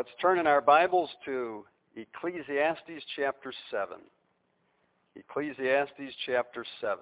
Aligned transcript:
Let's 0.00 0.16
turn 0.18 0.38
in 0.38 0.46
our 0.46 0.62
Bibles 0.62 1.10
to 1.26 1.66
Ecclesiastes 1.94 3.04
chapter 3.16 3.52
7. 3.70 3.98
Ecclesiastes 5.14 6.14
chapter 6.24 6.64
7. 6.80 7.00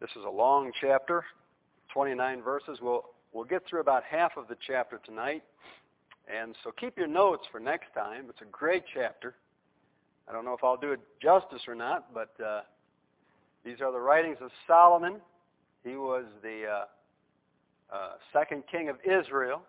This 0.00 0.08
is 0.16 0.24
a 0.26 0.30
long 0.30 0.72
chapter, 0.80 1.22
29 1.92 2.40
verses. 2.40 2.78
We'll, 2.80 3.04
we'll 3.34 3.44
get 3.44 3.66
through 3.68 3.82
about 3.82 4.04
half 4.04 4.38
of 4.38 4.48
the 4.48 4.56
chapter 4.66 5.02
tonight. 5.04 5.42
And 6.34 6.56
so 6.64 6.70
keep 6.70 6.96
your 6.96 7.06
notes 7.06 7.44
for 7.52 7.60
next 7.60 7.92
time. 7.92 8.24
It's 8.30 8.40
a 8.40 8.50
great 8.50 8.84
chapter. 8.94 9.34
I 10.26 10.32
don't 10.32 10.46
know 10.46 10.54
if 10.54 10.64
I'll 10.64 10.78
do 10.78 10.92
it 10.92 11.00
justice 11.20 11.68
or 11.68 11.74
not, 11.74 12.14
but 12.14 12.32
uh, 12.42 12.62
these 13.66 13.82
are 13.82 13.92
the 13.92 14.00
writings 14.00 14.38
of 14.40 14.48
Solomon. 14.66 15.20
He 15.84 15.96
was 15.96 16.24
the 16.42 16.64
uh, 16.64 17.94
uh, 17.94 18.12
second 18.32 18.62
king 18.72 18.88
of 18.88 18.96
Israel. 19.04 19.60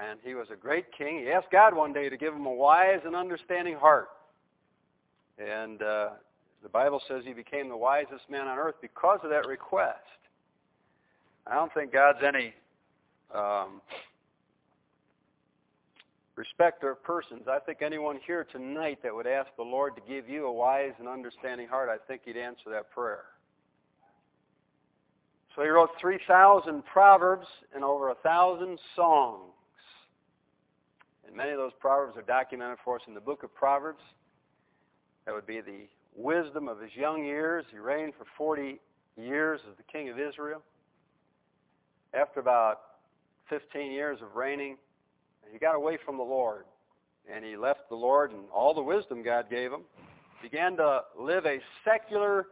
And 0.00 0.20
he 0.22 0.34
was 0.34 0.46
a 0.52 0.56
great 0.56 0.86
king. 0.96 1.18
He 1.18 1.30
asked 1.30 1.50
God 1.50 1.74
one 1.74 1.92
day 1.92 2.08
to 2.08 2.16
give 2.16 2.32
him 2.32 2.46
a 2.46 2.52
wise 2.52 3.00
and 3.04 3.16
understanding 3.16 3.76
heart. 3.76 4.08
And 5.38 5.82
uh, 5.82 6.10
the 6.62 6.68
Bible 6.68 7.02
says 7.08 7.22
he 7.24 7.32
became 7.32 7.68
the 7.68 7.76
wisest 7.76 8.30
man 8.30 8.46
on 8.46 8.58
earth 8.58 8.76
because 8.80 9.20
of 9.22 9.30
that 9.30 9.46
request. 9.46 9.98
I 11.46 11.54
don't 11.54 11.72
think 11.72 11.92
God's 11.92 12.18
any 12.22 12.54
um, 13.34 13.80
respecter 16.36 16.90
of 16.90 17.02
persons. 17.02 17.42
I 17.50 17.58
think 17.58 17.82
anyone 17.82 18.20
here 18.26 18.46
tonight 18.50 18.98
that 19.02 19.14
would 19.14 19.26
ask 19.26 19.48
the 19.56 19.62
Lord 19.62 19.96
to 19.96 20.02
give 20.08 20.28
you 20.28 20.46
a 20.46 20.52
wise 20.52 20.92
and 20.98 21.08
understanding 21.08 21.66
heart, 21.66 21.88
I 21.88 21.98
think 22.06 22.22
he'd 22.24 22.36
answer 22.36 22.70
that 22.70 22.90
prayer. 22.90 23.24
So 25.56 25.62
he 25.62 25.68
wrote 25.68 25.90
3,000 26.00 26.84
proverbs 26.84 27.46
and 27.74 27.82
over 27.82 28.10
a 28.10 28.14
1,000 28.22 28.78
songs. 28.94 29.52
And 31.28 31.36
many 31.36 31.50
of 31.50 31.58
those 31.58 31.72
proverbs 31.78 32.16
are 32.16 32.22
documented 32.22 32.78
for 32.82 32.96
us 32.96 33.02
in 33.06 33.12
the 33.12 33.20
book 33.20 33.42
of 33.42 33.54
Proverbs. 33.54 34.00
That 35.26 35.34
would 35.34 35.46
be 35.46 35.60
the 35.60 35.86
wisdom 36.16 36.68
of 36.68 36.80
his 36.80 36.90
young 36.96 37.22
years. 37.22 37.66
He 37.70 37.78
reigned 37.78 38.14
for 38.18 38.24
40 38.38 38.80
years 39.18 39.60
as 39.70 39.76
the 39.76 39.82
king 39.92 40.08
of 40.08 40.18
Israel. 40.18 40.62
After 42.14 42.40
about 42.40 42.80
15 43.50 43.92
years 43.92 44.18
of 44.22 44.34
reigning, 44.36 44.78
he 45.52 45.58
got 45.58 45.74
away 45.74 45.98
from 46.04 46.16
the 46.16 46.22
Lord. 46.22 46.64
And 47.30 47.44
he 47.44 47.58
left 47.58 47.90
the 47.90 47.94
Lord 47.94 48.30
and 48.30 48.44
all 48.52 48.72
the 48.72 48.82
wisdom 48.82 49.22
God 49.22 49.50
gave 49.50 49.70
him. 49.70 49.82
Began 50.40 50.78
to 50.78 51.02
live 51.20 51.44
a 51.44 51.58
secular, 51.84 52.46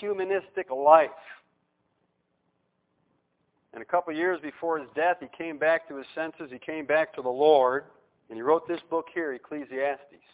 humanistic 0.00 0.70
life. 0.70 1.10
And 3.74 3.82
a 3.82 3.86
couple 3.86 4.14
years 4.14 4.40
before 4.40 4.78
his 4.78 4.88
death, 4.94 5.18
he 5.20 5.26
came 5.36 5.58
back 5.58 5.86
to 5.88 5.96
his 5.96 6.06
senses. 6.14 6.50
He 6.50 6.58
came 6.58 6.86
back 6.86 7.14
to 7.14 7.22
the 7.22 7.28
Lord. 7.28 7.84
And 8.32 8.38
he 8.38 8.42
wrote 8.42 8.66
this 8.66 8.80
book 8.88 9.08
here, 9.12 9.34
Ecclesiastes. 9.34 10.24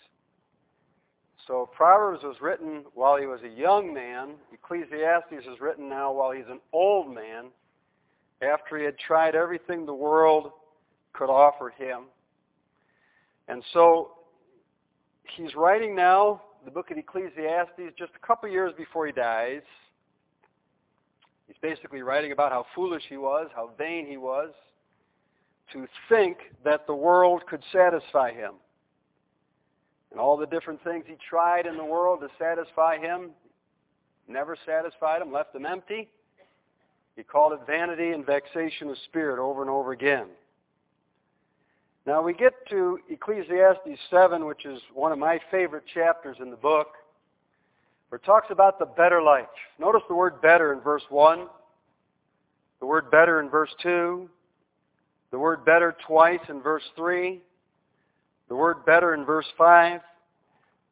So 1.48 1.68
Proverbs 1.74 2.22
was 2.22 2.36
written 2.40 2.84
while 2.94 3.16
he 3.16 3.26
was 3.26 3.40
a 3.42 3.48
young 3.48 3.92
man. 3.92 4.34
Ecclesiastes 4.52 5.44
is 5.44 5.60
written 5.60 5.88
now 5.88 6.12
while 6.12 6.30
he's 6.30 6.46
an 6.48 6.60
old 6.72 7.12
man, 7.12 7.46
after 8.40 8.78
he 8.78 8.84
had 8.84 8.96
tried 9.00 9.34
everything 9.34 9.84
the 9.84 9.92
world 9.92 10.52
could 11.12 11.28
offer 11.28 11.74
him. 11.76 12.02
And 13.48 13.64
so 13.72 14.12
he's 15.36 15.56
writing 15.56 15.96
now 15.96 16.42
the 16.64 16.70
book 16.70 16.92
of 16.92 16.98
Ecclesiastes 16.98 17.96
just 17.98 18.12
a 18.14 18.24
couple 18.24 18.48
years 18.48 18.72
before 18.78 19.06
he 19.06 19.12
dies. 19.12 19.62
He's 21.48 21.56
basically 21.60 22.02
writing 22.02 22.30
about 22.30 22.52
how 22.52 22.64
foolish 22.76 23.02
he 23.08 23.16
was, 23.16 23.48
how 23.56 23.70
vain 23.76 24.06
he 24.06 24.18
was, 24.18 24.52
to 25.72 25.86
think 26.08 26.38
that 26.64 26.86
the 26.86 26.94
world 26.94 27.42
could 27.46 27.62
satisfy 27.72 28.32
him. 28.32 28.54
And 30.10 30.18
all 30.18 30.36
the 30.36 30.46
different 30.46 30.82
things 30.84 31.04
he 31.06 31.16
tried 31.28 31.66
in 31.66 31.76
the 31.76 31.84
world 31.84 32.20
to 32.20 32.28
satisfy 32.38 32.98
him 32.98 33.30
never 34.26 34.56
satisfied 34.66 35.22
him, 35.22 35.32
left 35.32 35.54
him 35.54 35.66
empty. 35.66 36.08
He 37.16 37.22
called 37.22 37.52
it 37.52 37.60
vanity 37.66 38.10
and 38.10 38.24
vexation 38.24 38.88
of 38.90 38.96
spirit 39.06 39.42
over 39.42 39.62
and 39.62 39.70
over 39.70 39.92
again. 39.92 40.26
Now 42.06 42.22
we 42.22 42.32
get 42.32 42.52
to 42.70 43.00
Ecclesiastes 43.10 44.00
7, 44.10 44.46
which 44.46 44.64
is 44.64 44.80
one 44.94 45.12
of 45.12 45.18
my 45.18 45.40
favorite 45.50 45.84
chapters 45.92 46.36
in 46.40 46.50
the 46.50 46.56
book, 46.56 46.88
where 48.08 48.18
it 48.18 48.24
talks 48.24 48.46
about 48.50 48.78
the 48.78 48.86
better 48.86 49.20
life. 49.20 49.46
Notice 49.78 50.02
the 50.08 50.14
word 50.14 50.40
better 50.40 50.72
in 50.72 50.80
verse 50.80 51.02
1, 51.10 51.46
the 52.80 52.86
word 52.86 53.10
better 53.10 53.40
in 53.40 53.50
verse 53.50 53.74
2, 53.82 54.28
the 55.30 55.38
word 55.38 55.64
better 55.64 55.94
twice 56.06 56.40
in 56.48 56.62
verse 56.62 56.82
3. 56.96 57.40
The 58.48 58.56
word 58.56 58.84
better 58.86 59.14
in 59.14 59.24
verse 59.24 59.46
5. 59.58 60.00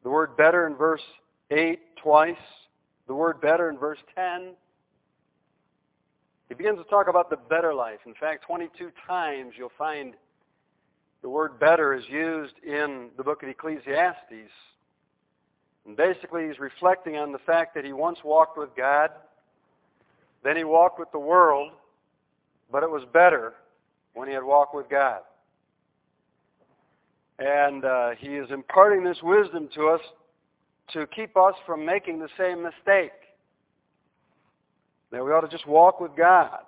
The 0.03 0.09
word 0.09 0.37
better 0.37 0.67
in 0.67 0.75
verse 0.75 1.01
8 1.49 1.79
twice. 2.01 2.35
The 3.07 3.15
word 3.15 3.41
better 3.41 3.69
in 3.69 3.77
verse 3.77 3.97
10. 4.15 4.53
He 6.49 6.55
begins 6.55 6.77
to 6.77 6.83
talk 6.85 7.07
about 7.07 7.29
the 7.29 7.37
better 7.49 7.73
life. 7.73 7.99
In 8.05 8.13
fact, 8.13 8.45
22 8.45 8.91
times 9.07 9.53
you'll 9.57 9.71
find 9.77 10.13
the 11.23 11.29
word 11.29 11.59
better 11.59 11.95
is 11.95 12.03
used 12.09 12.53
in 12.63 13.09
the 13.17 13.23
book 13.23 13.41
of 13.41 13.49
Ecclesiastes. 13.49 14.51
And 15.85 15.97
basically, 15.97 16.47
he's 16.47 16.59
reflecting 16.59 17.17
on 17.17 17.31
the 17.31 17.39
fact 17.39 17.73
that 17.73 17.83
he 17.83 17.91
once 17.91 18.19
walked 18.23 18.57
with 18.57 18.69
God, 18.77 19.09
then 20.43 20.55
he 20.55 20.63
walked 20.63 20.99
with 20.99 21.11
the 21.11 21.19
world, 21.19 21.71
but 22.71 22.83
it 22.83 22.91
was 22.91 23.03
better 23.11 23.53
when 24.17 24.27
he 24.27 24.33
had 24.33 24.43
walked 24.43 24.73
with 24.73 24.89
God. 24.89 25.21
And 27.37 27.85
uh, 27.85 28.09
he 28.17 28.29
is 28.29 28.49
imparting 28.49 29.03
this 29.03 29.17
wisdom 29.21 29.69
to 29.75 29.89
us 29.89 30.01
to 30.93 31.05
keep 31.15 31.37
us 31.37 31.53
from 31.67 31.85
making 31.85 32.19
the 32.19 32.29
same 32.37 32.63
mistake. 32.63 33.11
That 35.11 35.23
we 35.23 35.31
ought 35.31 35.41
to 35.41 35.47
just 35.47 35.67
walk 35.67 36.01
with 36.01 36.11
God. 36.17 36.59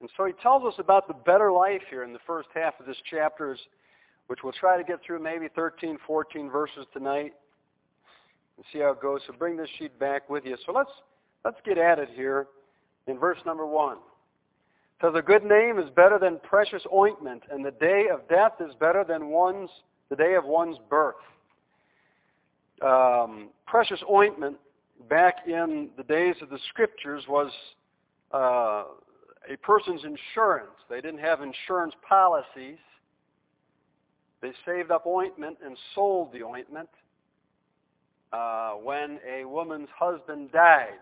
And 0.00 0.10
so 0.16 0.24
he 0.24 0.32
tells 0.42 0.64
us 0.64 0.74
about 0.78 1.06
the 1.06 1.14
better 1.14 1.52
life 1.52 1.82
here 1.88 2.02
in 2.02 2.12
the 2.12 2.18
first 2.26 2.48
half 2.52 2.74
of 2.80 2.86
this 2.86 2.96
chapter, 3.08 3.56
which 4.26 4.40
we'll 4.42 4.52
try 4.52 4.76
to 4.76 4.84
get 4.84 4.98
through 5.06 5.20
maybe 5.22 5.46
13, 5.54 5.98
14 6.04 6.50
verses 6.50 6.84
tonight 6.92 7.32
and 8.56 8.66
see 8.72 8.80
how 8.80 8.90
it 8.90 9.00
goes. 9.00 9.20
So 9.26 9.34
bring 9.38 9.56
this 9.56 9.70
sheet 9.78 9.96
back 10.00 10.28
with 10.28 10.44
you. 10.44 10.56
So 10.66 10.72
let's, 10.72 10.90
let's 11.44 11.58
get 11.64 11.78
at 11.78 12.00
it 12.00 12.08
here 12.14 12.48
in 13.06 13.18
verse 13.18 13.38
number 13.46 13.66
1 13.66 13.98
says 15.00 15.12
a 15.14 15.22
good 15.22 15.44
name 15.44 15.78
is 15.78 15.88
better 15.90 16.18
than 16.18 16.40
precious 16.40 16.82
ointment, 16.92 17.42
and 17.50 17.64
the 17.64 17.70
day 17.70 18.06
of 18.12 18.28
death 18.28 18.54
is 18.60 18.74
better 18.80 19.04
than 19.06 19.28
one's 19.28 19.70
the 20.10 20.16
day 20.16 20.34
of 20.34 20.44
one's 20.44 20.78
birth. 20.88 21.14
Um, 22.82 23.50
precious 23.66 24.00
ointment 24.10 24.56
back 25.08 25.46
in 25.46 25.90
the 25.96 26.02
days 26.02 26.36
of 26.42 26.48
the 26.48 26.58
scriptures 26.70 27.24
was 27.28 27.50
uh, 28.32 28.84
a 29.52 29.56
person's 29.62 30.02
insurance. 30.04 30.70
They 30.88 31.00
didn't 31.00 31.20
have 31.20 31.42
insurance 31.42 31.94
policies. 32.08 32.78
They 34.40 34.52
saved 34.64 34.90
up 34.90 35.06
ointment 35.06 35.58
and 35.64 35.76
sold 35.94 36.32
the 36.32 36.42
ointment 36.42 36.88
uh, 38.32 38.72
when 38.72 39.18
a 39.28 39.44
woman's 39.44 39.88
husband 39.96 40.52
died. 40.52 41.00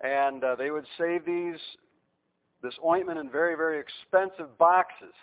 And 0.00 0.44
uh, 0.44 0.56
they 0.56 0.70
would 0.70 0.86
save 0.98 1.24
these 1.24 1.58
this 2.62 2.74
ointment 2.84 3.18
in 3.18 3.30
very, 3.30 3.54
very 3.54 3.78
expensive 3.80 4.56
boxes. 4.58 5.14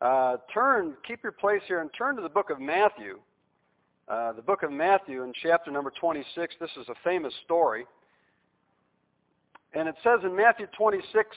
Uh, 0.00 0.36
turn, 0.52 0.94
keep 1.06 1.22
your 1.22 1.32
place 1.32 1.62
here 1.66 1.80
and 1.80 1.90
turn 1.96 2.16
to 2.16 2.22
the 2.22 2.28
book 2.28 2.50
of 2.50 2.60
Matthew. 2.60 3.18
Uh, 4.08 4.32
the 4.32 4.42
book 4.42 4.62
of 4.62 4.70
Matthew 4.70 5.22
in 5.22 5.32
chapter 5.42 5.70
number 5.70 5.92
26. 5.98 6.54
This 6.60 6.70
is 6.78 6.88
a 6.88 6.94
famous 7.02 7.32
story. 7.44 7.86
And 9.72 9.88
it 9.88 9.94
says 10.04 10.20
in 10.24 10.36
Matthew 10.36 10.66
26 10.76 11.28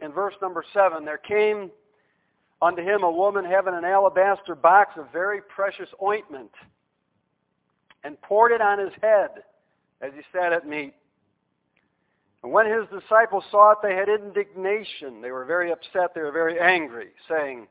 in 0.00 0.12
verse 0.12 0.34
number 0.40 0.64
7, 0.72 1.04
There 1.04 1.18
came 1.18 1.70
unto 2.62 2.82
him 2.82 3.02
a 3.02 3.10
woman 3.10 3.44
having 3.44 3.74
an 3.74 3.84
alabaster 3.84 4.54
box 4.54 4.92
of 4.96 5.06
very 5.12 5.40
precious 5.42 5.88
ointment, 6.02 6.50
and 8.02 8.20
poured 8.22 8.52
it 8.52 8.60
on 8.60 8.78
his 8.78 8.92
head 9.02 9.30
as 10.00 10.12
he 10.14 10.22
sat 10.32 10.52
at 10.52 10.66
meat. 10.66 10.94
And 12.46 12.52
when 12.52 12.66
his 12.66 12.88
disciples 12.92 13.42
saw 13.50 13.72
it, 13.72 13.78
they 13.82 13.96
had 13.96 14.08
indignation. 14.08 15.20
They 15.20 15.32
were 15.32 15.44
very 15.44 15.72
upset. 15.72 16.14
They 16.14 16.20
were 16.20 16.30
very 16.30 16.60
angry, 16.60 17.08
saying, 17.28 17.66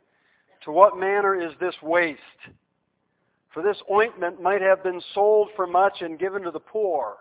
To 0.66 0.72
what 0.74 0.98
manner 0.98 1.34
is 1.34 1.54
this 1.62 1.76
waste? 1.82 2.20
For 3.54 3.64
this 3.64 3.78
ointment 3.90 4.42
might 4.42 4.60
have 4.60 4.84
been 4.84 5.02
sold 5.14 5.48
for 5.56 5.66
much 5.66 6.02
and 6.02 6.20
given 6.20 6.42
to 6.42 6.52
the 6.52 6.60
poor. 6.60 7.16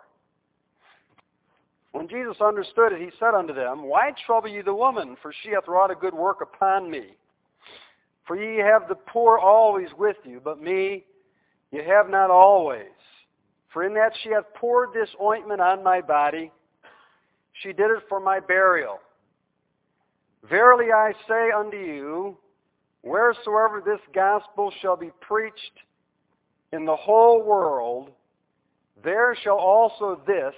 When 1.93 2.09
Jesus 2.09 2.35
understood 2.41 2.93
it, 2.93 3.01
he 3.01 3.11
said 3.21 3.35
unto 3.35 3.55
them, 3.55 3.85
Why 3.85 4.11
trouble 4.27 4.49
ye 4.49 4.61
the 4.61 4.75
woman? 4.75 5.17
For 5.23 5.33
she 5.45 5.51
hath 5.51 5.69
wrought 5.69 5.93
a 5.93 5.95
good 5.95 6.13
work 6.13 6.41
upon 6.41 6.91
me. 6.91 7.15
For 8.27 8.35
ye 8.35 8.59
have 8.59 8.89
the 8.89 8.97
poor 8.97 9.39
always 9.39 9.91
with 9.97 10.17
you, 10.25 10.41
but 10.43 10.61
me 10.61 11.05
ye 11.71 11.85
have 11.87 12.11
not 12.11 12.33
always. 12.33 12.99
For 13.73 13.85
in 13.85 13.95
that 13.95 14.11
she 14.25 14.31
hath 14.31 14.53
poured 14.55 14.89
this 14.93 15.11
ointment 15.23 15.61
on 15.61 15.85
my 15.85 16.01
body, 16.01 16.51
she 17.63 17.73
did 17.73 17.91
it 17.91 18.03
for 18.09 18.21
my 18.21 18.41
burial. 18.41 18.99
Verily 20.49 20.93
I 20.93 21.13
say 21.27 21.51
unto 21.57 21.77
you, 21.77 22.37
wheresoever 23.03 23.83
this 23.85 24.01
gospel 24.15 24.73
shall 24.81 24.97
be 24.97 25.11
preached 25.21 25.79
in 26.73 26.85
the 26.85 26.97
whole 26.97 27.43
world, 27.43 28.11
there 29.03 29.37
shall 29.43 29.59
also 29.59 30.21
this, 30.27 30.55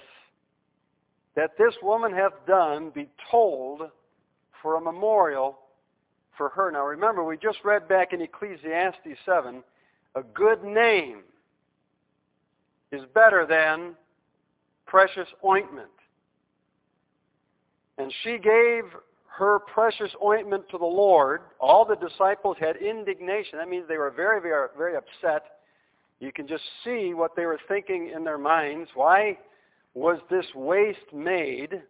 that 1.35 1.57
this 1.57 1.73
woman 1.81 2.11
hath 2.13 2.33
done, 2.47 2.89
be 2.89 3.07
told 3.29 3.83
for 4.61 4.75
a 4.75 4.81
memorial 4.81 5.59
for 6.37 6.49
her. 6.49 6.71
Now 6.71 6.85
remember, 6.85 7.23
we 7.23 7.37
just 7.37 7.59
read 7.63 7.87
back 7.87 8.13
in 8.13 8.21
Ecclesiastes 8.21 9.19
7, 9.25 9.63
a 10.15 10.23
good 10.23 10.63
name 10.63 11.19
is 12.91 13.01
better 13.13 13.45
than 13.45 13.95
precious 14.85 15.27
ointment. 15.45 15.89
And 17.97 18.13
she 18.23 18.37
gave 18.37 18.83
her 19.37 19.59
precious 19.59 20.11
ointment 20.23 20.63
to 20.69 20.77
the 20.77 20.85
Lord. 20.85 21.41
All 21.59 21.85
the 21.85 21.95
disciples 21.95 22.57
had 22.59 22.77
indignation. 22.77 23.59
That 23.59 23.69
means 23.69 23.87
they 23.87 23.97
were 23.97 24.11
very, 24.11 24.41
very, 24.41 24.67
very 24.77 24.95
upset. 24.95 25.43
You 26.19 26.31
can 26.31 26.47
just 26.47 26.63
see 26.83 27.13
what 27.13 27.35
they 27.35 27.45
were 27.45 27.59
thinking 27.67 28.11
in 28.15 28.23
their 28.23 28.37
minds. 28.39 28.89
Why 28.95 29.37
was 29.93 30.19
this 30.29 30.45
waste 30.55 31.13
made? 31.13 31.81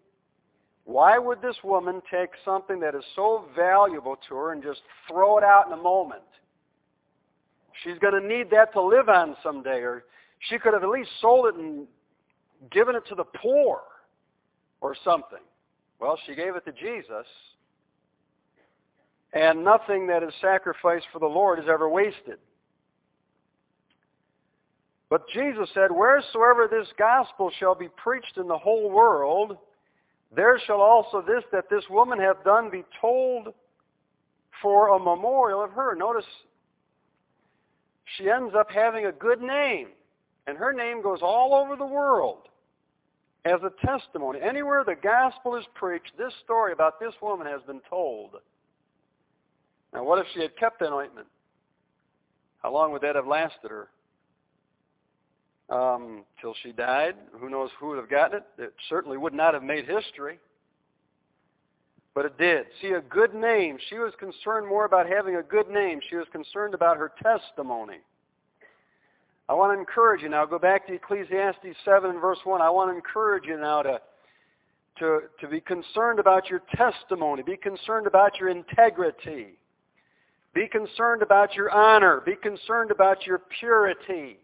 Why 0.86 1.18
would 1.18 1.42
this 1.42 1.58
woman 1.64 2.02
take 2.10 2.30
something 2.46 2.80
that 2.80 2.96
is 2.96 3.04
so 3.16 3.46
valuable 3.56 4.18
to 4.30 4.36
her 4.36 4.54
and 4.54 4.64
just 4.64 4.82
throw 5.08 5.38
it 5.38 5.44
out 5.44 5.68
in 5.68 5.74
a 5.74 5.82
moment? 5.82 6.22
She's 7.84 8.00
going 8.00 8.20
to 8.20 8.26
need 8.26 8.50
that 8.52 8.74
to 8.74 8.82
live 8.82 9.08
on 9.10 9.36
someday, 9.44 9.80
or 9.80 10.04
she 10.40 10.58
could 10.58 10.74
have 10.74 10.84
at 10.84 10.90
least 10.90 11.10
sold 11.22 11.48
it 11.48 11.56
and 11.56 11.88
given 12.72 12.96
it 12.96 13.04
to 13.10 13.16
the 13.16 13.24
poor 13.24 13.82
or 14.82 14.96
something. 15.04 15.40
Well, 16.00 16.20
she 16.26 16.36
gave 16.36 16.56
it 16.56 16.66
to 16.66 16.72
Jesus. 16.72 17.26
And 19.34 19.64
nothing 19.64 20.08
that 20.08 20.24
is 20.24 20.34
sacrificed 20.42 21.06
for 21.12 21.20
the 21.20 21.26
Lord 21.26 21.60
is 21.60 21.66
ever 21.70 21.90
wasted. 21.90 22.38
But 25.10 25.28
Jesus 25.30 25.70
said, 25.74 25.92
Wheresoever 25.92 26.68
this 26.70 26.88
gospel 26.98 27.52
shall 27.60 27.76
be 27.76 27.90
preached 27.96 28.38
in 28.38 28.48
the 28.48 28.58
whole 28.58 28.90
world, 28.90 29.58
there 30.36 30.60
shall 30.66 30.82
also 30.82 31.22
this 31.22 31.44
that 31.52 31.70
this 31.70 31.84
woman 31.90 32.20
hath 32.20 32.44
done 32.44 32.70
be 32.70 32.84
told 33.00 33.54
for 34.62 34.90
a 34.90 35.00
memorial 35.00 35.64
of 35.64 35.72
her. 35.72 35.96
Notice 35.96 36.26
she 38.18 38.30
ends 38.30 38.54
up 38.58 38.70
having 38.70 39.06
a 39.06 39.12
good 39.12 39.42
name. 39.42 39.90
And 40.46 40.58
her 40.58 40.72
name 40.72 41.02
goes 41.02 41.20
all 41.22 41.54
over 41.54 41.76
the 41.76 41.86
world 41.86 42.48
as 43.48 43.62
a 43.64 43.72
testimony. 43.86 44.40
Anywhere 44.42 44.84
the 44.86 44.96
gospel 44.96 45.56
is 45.56 45.66
preached, 45.74 46.12
this 46.18 46.34
story 46.44 46.74
about 46.74 47.00
this 47.00 47.14
woman 47.22 47.48
has 47.48 47.62
been 47.66 47.82
told. 47.90 48.32
Now, 49.94 50.04
what 50.04 50.20
if 50.20 50.26
she 50.34 50.42
had 50.42 50.56
kept 50.58 50.80
that 50.80 50.92
ointment? 50.92 51.28
How 52.62 52.74
long 52.74 52.92
would 52.92 53.02
that 53.02 53.16
have 53.16 53.28
lasted 53.28 53.72
her? 53.72 53.88
Um, 55.70 56.24
till 56.42 56.54
she 56.64 56.72
died. 56.72 57.16
Who 57.40 57.50
knows 57.50 57.70
who 57.80 57.88
would 57.90 57.98
have 57.98 58.10
gotten 58.10 58.38
it? 58.38 58.46
It 58.62 58.74
certainly 58.90 59.18
would 59.18 59.34
not 59.34 59.54
have 59.54 59.64
made 59.64 59.86
history. 59.86 60.40
But 62.14 62.26
it 62.26 62.38
did. 62.38 62.66
See, 62.82 62.90
a 62.90 63.02
good 63.02 63.36
name. 63.36 63.78
She 63.90 64.00
was 64.00 64.14
concerned 64.20 64.68
more 64.68 64.86
about 64.86 65.08
having 65.08 65.36
a 65.36 65.44
good 65.44 65.70
name. 65.70 66.00
She 66.10 66.16
was 66.16 66.26
concerned 66.32 66.74
about 66.74 66.98
her 66.98 67.12
testimony. 67.22 68.00
I 69.50 69.54
want 69.54 69.74
to 69.74 69.80
encourage 69.80 70.22
you 70.22 70.30
now. 70.30 70.46
Go 70.46 70.60
back 70.60 70.88
to 70.88 70.94
Ecclesiastes 70.94 71.78
7 71.86 72.20
verse 72.20 72.40
1. 72.44 72.62
I 72.62 72.70
want 72.70 72.92
to 72.92 72.96
encourage 72.96 73.46
you 73.46 73.58
now 73.58 73.82
to, 73.82 74.02
to, 75.00 75.20
to 75.40 75.48
be 75.48 75.62
concerned 75.62 76.20
about 76.20 76.50
your 76.50 76.62
testimony. 76.76 77.44
Be 77.44 77.56
concerned 77.56 78.08
about 78.08 78.40
your 78.40 78.50
integrity. 78.50 79.58
Be 80.54 80.68
concerned 80.68 81.22
about 81.22 81.56
your 81.56 81.72
honor. 81.72 82.22
Be 82.26 82.36
concerned 82.36 82.92
about 82.92 83.26
your 83.26 83.42
purity. 83.60 84.40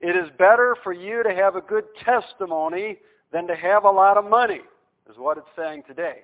It 0.00 0.16
is 0.16 0.30
better 0.38 0.76
for 0.82 0.92
you 0.92 1.22
to 1.22 1.34
have 1.34 1.56
a 1.56 1.60
good 1.60 1.84
testimony 2.04 2.98
than 3.32 3.46
to 3.46 3.54
have 3.54 3.84
a 3.84 3.90
lot 3.90 4.16
of 4.16 4.28
money, 4.28 4.60
is 5.08 5.16
what 5.18 5.38
it's 5.38 5.46
saying 5.56 5.84
today 5.86 6.22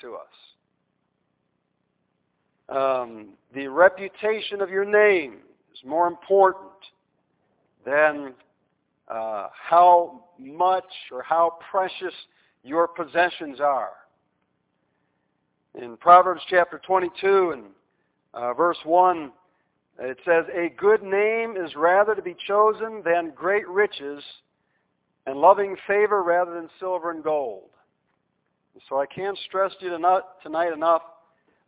to 0.00 0.14
us. 0.14 0.26
Um, 2.68 3.30
the 3.54 3.66
reputation 3.66 4.60
of 4.60 4.70
your 4.70 4.84
name 4.84 5.38
is 5.78 5.88
more 5.88 6.06
important 6.06 6.70
than 7.84 8.34
uh, 9.08 9.48
how 9.52 10.24
much 10.38 10.84
or 11.12 11.22
how 11.22 11.58
precious 11.70 12.14
your 12.62 12.88
possessions 12.88 13.60
are. 13.60 13.92
In 15.74 15.96
Proverbs 15.96 16.42
chapter 16.48 16.80
22 16.86 17.50
and 17.52 17.64
uh, 18.34 18.52
verse 18.54 18.78
1, 18.84 19.30
it 20.00 20.18
says, 20.24 20.44
A 20.54 20.72
good 20.76 21.02
name 21.02 21.56
is 21.56 21.74
rather 21.76 22.14
to 22.14 22.22
be 22.22 22.36
chosen 22.46 23.02
than 23.04 23.32
great 23.34 23.68
riches, 23.68 24.22
and 25.26 25.38
loving 25.38 25.76
favor 25.86 26.22
rather 26.22 26.54
than 26.54 26.68
silver 26.80 27.10
and 27.10 27.22
gold. 27.22 27.70
So 28.88 29.00
I 29.00 29.06
can't 29.06 29.36
stress 29.48 29.72
you 29.80 29.90
tonight 29.90 30.72
enough 30.72 31.02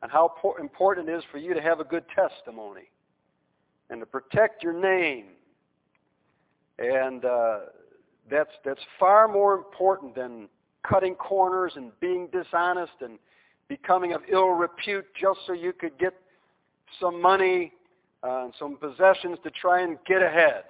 on 0.02 0.08
how 0.08 0.32
important 0.60 1.08
it 1.08 1.12
is 1.12 1.24
for 1.30 1.38
you 1.38 1.54
to 1.54 1.60
have 1.60 1.80
a 1.80 1.84
good 1.84 2.04
testimony 2.14 2.88
and 3.90 4.00
to 4.00 4.06
protect 4.06 4.62
your 4.62 4.72
name. 4.72 5.26
And 6.78 7.24
uh, 7.24 7.58
that's, 8.30 8.50
that's 8.64 8.80
far 8.98 9.28
more 9.28 9.54
important 9.54 10.14
than 10.14 10.48
cutting 10.88 11.14
corners 11.14 11.72
and 11.76 11.92
being 12.00 12.28
dishonest 12.32 12.92
and 13.00 13.18
becoming 13.68 14.12
of 14.12 14.22
ill 14.30 14.48
repute 14.48 15.06
just 15.20 15.40
so 15.46 15.52
you 15.52 15.72
could 15.72 15.98
get 15.98 16.14
some 17.00 17.20
money 17.20 17.72
uh, 18.22 18.44
and 18.44 18.54
some 18.58 18.76
possessions 18.76 19.38
to 19.44 19.50
try 19.50 19.82
and 19.82 19.98
get 20.06 20.22
ahead. 20.22 20.64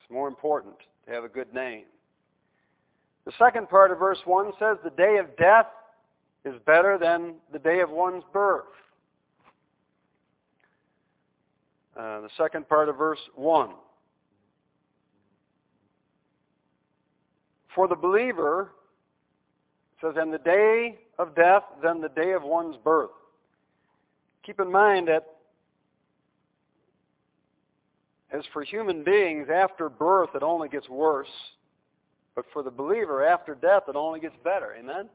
It's 0.00 0.10
more 0.10 0.28
important 0.28 0.74
to 1.06 1.12
have 1.12 1.24
a 1.24 1.28
good 1.28 1.52
name. 1.54 1.84
The 3.24 3.32
second 3.38 3.68
part 3.68 3.90
of 3.90 3.98
verse 3.98 4.18
1 4.24 4.52
says, 4.58 4.78
The 4.82 4.90
day 4.90 5.18
of 5.18 5.36
death 5.36 5.66
is 6.44 6.54
better 6.66 6.98
than 6.98 7.34
the 7.52 7.58
day 7.58 7.80
of 7.80 7.90
one's 7.90 8.24
birth. 8.32 8.64
Uh, 11.96 12.22
the 12.22 12.30
second 12.38 12.68
part 12.68 12.88
of 12.88 12.96
verse 12.96 13.18
1. 13.34 13.70
For 17.74 17.86
the 17.86 17.96
believer, 17.96 18.72
says, 20.00 20.14
and 20.16 20.32
the 20.32 20.38
day 20.38 20.98
of 21.18 21.34
death 21.34 21.62
than 21.82 22.00
the 22.00 22.08
day 22.08 22.32
of 22.32 22.42
one's 22.42 22.76
birth. 22.82 23.10
Keep 24.44 24.60
in 24.60 24.70
mind 24.70 25.08
that 25.08 25.36
as 28.32 28.42
for 28.52 28.64
human 28.64 29.04
beings, 29.04 29.48
after 29.52 29.88
birth 29.88 30.30
it 30.34 30.42
only 30.42 30.68
gets 30.68 30.88
worse. 30.88 31.28
But 32.34 32.46
for 32.52 32.62
the 32.62 32.70
believer, 32.70 33.24
after 33.24 33.54
death 33.54 33.84
it 33.88 33.96
only 33.96 34.18
gets 34.18 34.36
better. 34.42 34.74
Amen? 34.78 35.08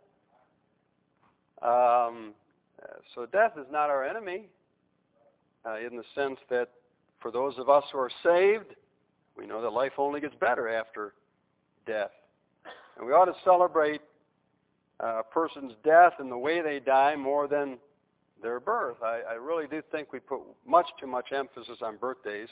Um, 1.61 2.33
so 3.15 3.25
death 3.25 3.53
is 3.57 3.65
not 3.71 3.89
our 3.89 4.05
enemy 4.05 4.45
uh, 5.67 5.77
in 5.77 5.97
the 5.97 6.03
sense 6.15 6.39
that 6.49 6.69
for 7.19 7.31
those 7.31 7.57
of 7.57 7.69
us 7.69 7.83
who 7.91 7.99
are 7.99 8.11
saved, 8.23 8.75
we 9.35 9.45
know 9.45 9.61
that 9.61 9.71
life 9.71 9.93
only 9.97 10.21
gets 10.21 10.35
better 10.39 10.67
after 10.67 11.13
death. 11.85 12.11
And 12.97 13.05
we 13.05 13.13
ought 13.13 13.25
to 13.25 13.35
celebrate 13.43 14.01
a 14.99 15.23
person's 15.23 15.73
death 15.83 16.13
and 16.19 16.31
the 16.31 16.37
way 16.37 16.61
they 16.61 16.79
die 16.79 17.15
more 17.15 17.47
than 17.47 17.77
their 18.41 18.59
birth. 18.59 18.97
I, 19.03 19.21
I 19.29 19.33
really 19.33 19.67
do 19.67 19.81
think 19.91 20.11
we 20.11 20.19
put 20.19 20.41
much 20.65 20.87
too 20.99 21.07
much 21.07 21.31
emphasis 21.31 21.77
on 21.81 21.97
birthdays, 21.97 22.49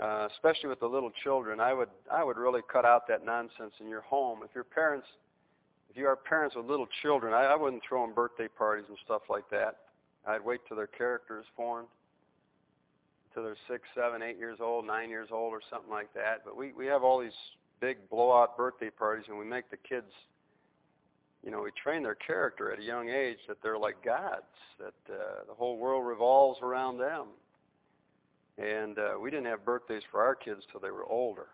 uh, 0.00 0.28
especially 0.32 0.68
with 0.68 0.80
the 0.80 0.86
little 0.86 1.10
children. 1.22 1.60
I 1.60 1.72
would 1.72 1.88
I 2.10 2.24
would 2.24 2.36
really 2.36 2.60
cut 2.70 2.84
out 2.84 3.06
that 3.08 3.24
nonsense 3.24 3.72
in 3.80 3.88
your 3.88 4.02
home. 4.02 4.40
If 4.44 4.54
your 4.54 4.64
parents, 4.64 5.06
if 5.90 5.96
you 5.96 6.06
are 6.06 6.16
parents 6.16 6.56
with 6.56 6.66
little 6.66 6.88
children, 7.02 7.34
I, 7.34 7.44
I 7.44 7.56
wouldn't 7.56 7.82
throw 7.86 8.04
them 8.06 8.14
birthday 8.14 8.48
parties 8.48 8.86
and 8.88 8.98
stuff 9.04 9.22
like 9.28 9.48
that. 9.50 9.76
I'd 10.26 10.44
wait 10.44 10.60
till 10.66 10.76
their 10.76 10.86
character 10.86 11.38
is 11.40 11.46
formed, 11.56 11.88
till 13.32 13.42
they're 13.42 13.56
six, 13.68 13.82
seven, 13.94 14.22
eight 14.22 14.38
years 14.38 14.58
old, 14.60 14.86
nine 14.86 15.10
years 15.10 15.28
old, 15.32 15.52
or 15.52 15.60
something 15.70 15.90
like 15.90 16.12
that. 16.14 16.42
But 16.44 16.56
we 16.56 16.72
we 16.72 16.86
have 16.86 17.02
all 17.02 17.20
these 17.20 17.32
big 17.80 18.08
blowout 18.10 18.56
birthday 18.56 18.90
parties, 18.90 19.26
and 19.28 19.38
we 19.38 19.44
make 19.44 19.70
the 19.70 19.76
kids, 19.76 20.10
you 21.44 21.50
know, 21.50 21.62
we 21.62 21.70
train 21.82 22.02
their 22.02 22.16
character 22.16 22.72
at 22.72 22.78
a 22.78 22.82
young 22.82 23.08
age 23.08 23.38
that 23.48 23.62
they're 23.62 23.78
like 23.78 24.04
gods, 24.04 24.42
that 24.78 25.12
uh, 25.12 25.44
the 25.46 25.54
whole 25.54 25.78
world 25.78 26.06
revolves 26.06 26.60
around 26.62 26.98
them. 26.98 27.26
And 28.58 28.98
uh, 28.98 29.18
we 29.20 29.30
didn't 29.30 29.46
have 29.46 29.64
birthdays 29.64 30.02
for 30.10 30.20
our 30.20 30.34
kids 30.34 30.62
till 30.72 30.80
they 30.80 30.90
were 30.90 31.06
older. 31.06 31.46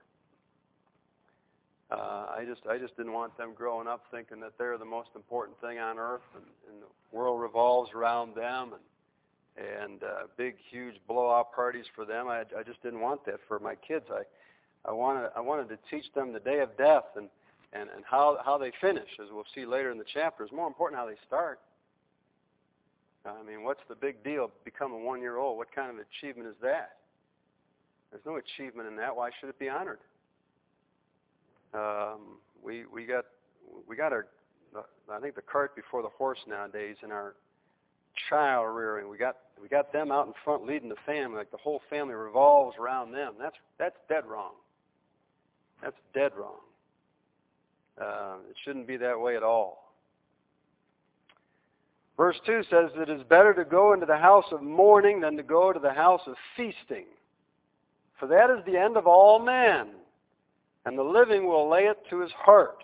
Uh, 1.95 2.27
I 2.39 2.45
just 2.45 2.67
I 2.69 2.77
just 2.77 2.97
didn't 2.97 3.13
want 3.13 3.37
them 3.39 3.53
growing 3.55 3.87
up 3.87 4.05
thinking 4.11 4.41
that 4.41 4.53
they're 4.59 4.79
the 4.79 4.85
most 4.85 5.11
important 5.15 5.61
thing 5.61 5.79
on 5.79 5.99
earth, 5.99 6.27
and, 6.35 6.45
and 6.69 6.83
the 6.83 7.17
world 7.17 7.41
revolves 7.41 7.93
around 7.95 8.35
them, 8.35 8.73
and 9.57 9.67
and 9.67 10.03
uh, 10.03 10.27
big 10.37 10.57
huge 10.71 10.97
blowout 11.07 11.53
parties 11.55 11.85
for 11.95 12.05
them. 12.05 12.27
I 12.27 12.41
I 12.59 12.65
just 12.67 12.83
didn't 12.83 13.01
want 13.01 13.25
that 13.27 13.39
for 13.47 13.61
my 13.61 13.77
kids. 13.77 14.07
I 14.11 14.23
I 14.89 14.93
wanted 14.93 15.31
I 15.37 15.41
wanted 15.41 15.69
to 15.69 15.79
teach 15.89 16.13
them 16.15 16.33
the 16.33 16.41
day 16.41 16.61
of 16.61 16.77
death 16.77 17.05
and 17.17 17.29
and 17.73 17.89
and 17.95 18.05
how 18.05 18.39
how 18.45 18.59
they 18.59 18.73
finish, 18.81 19.11
as 19.23 19.29
we'll 19.31 19.47
see 19.55 19.65
later 19.65 19.93
in 19.93 19.99
the 19.99 20.05
chapter. 20.13 20.45
Is 20.45 20.51
more 20.51 20.67
important 20.67 20.99
how 20.99 21.07
they 21.07 21.19
start. 21.27 21.61
I 23.25 23.43
mean, 23.43 23.63
what's 23.63 23.81
the 23.89 23.95
big 23.95 24.23
deal 24.25 24.51
becoming 24.65 25.05
one 25.05 25.21
year 25.21 25.37
old? 25.37 25.59
What 25.59 25.73
kind 25.73 25.91
of 25.91 25.97
achievement 25.97 26.49
is 26.49 26.57
that? 26.61 26.97
There's 28.11 28.25
no 28.27 28.37
achievement 28.37 28.89
in 28.89 28.97
that. 28.97 29.15
Why 29.15 29.31
should 29.41 29.49
it 29.49 29.59
be 29.59 29.69
honored? 29.69 30.01
Um, 31.75 32.39
we 32.63 32.85
we 32.93 33.05
got 33.05 33.25
we 33.89 33.97
got 33.97 34.13
our 34.13 34.27
I 35.13 35.21
think 35.21 35.35
the 35.35 35.43
cart 35.43 35.77
before 35.77 36.03
the 36.03 36.09
horse 36.09 36.39
nowadays 36.47 36.97
in 37.03 37.13
our 37.13 37.35
child 38.29 38.75
rearing. 38.75 39.09
We 39.09 39.19
got 39.19 39.37
we 39.61 39.69
got 39.69 39.93
them 39.93 40.11
out 40.11 40.27
in 40.27 40.33
front 40.45 40.67
leading 40.67 40.89
the 40.89 40.97
family, 41.07 41.37
like 41.37 41.51
the 41.51 41.57
whole 41.57 41.83
family 41.91 42.15
revolves 42.15 42.77
around 42.79 43.13
them. 43.13 43.35
That's 43.39 43.57
that's 43.79 43.97
dead 44.09 44.25
wrong. 44.27 44.53
That's 45.83 45.97
dead 46.15 46.33
wrong. 46.37 46.61
Uh, 48.01 48.37
it 48.49 48.57
shouldn't 48.65 48.87
be 48.87 48.97
that 48.97 49.21
way 49.21 49.37
at 49.37 49.43
all. 49.43 49.85
Verse 52.17 52.37
2 52.47 52.63
says, 52.71 52.91
It 52.97 53.09
is 53.09 53.23
better 53.25 53.53
to 53.55 53.65
go 53.65 53.93
into 53.93 54.07
the 54.07 54.17
house 54.17 54.45
of 54.53 54.63
mourning 54.63 55.21
than 55.21 55.37
to 55.37 55.43
go 55.43 55.73
to 55.73 55.81
the 55.81 55.93
house 55.93 56.21
of 56.27 56.35
feasting. 56.57 57.07
For 58.19 58.27
that 58.29 58.51
is 58.51 58.65
the 58.65 58.79
end 58.79 58.97
of 58.97 59.07
all 59.07 59.41
men, 59.41 59.89
and 60.87 60.99
the 60.99 61.03
living 61.03 61.47
will 61.47 61.69
lay 61.69 61.85
it 61.85 61.99
to 62.11 62.21
his 62.21 62.33
heart. 62.33 62.79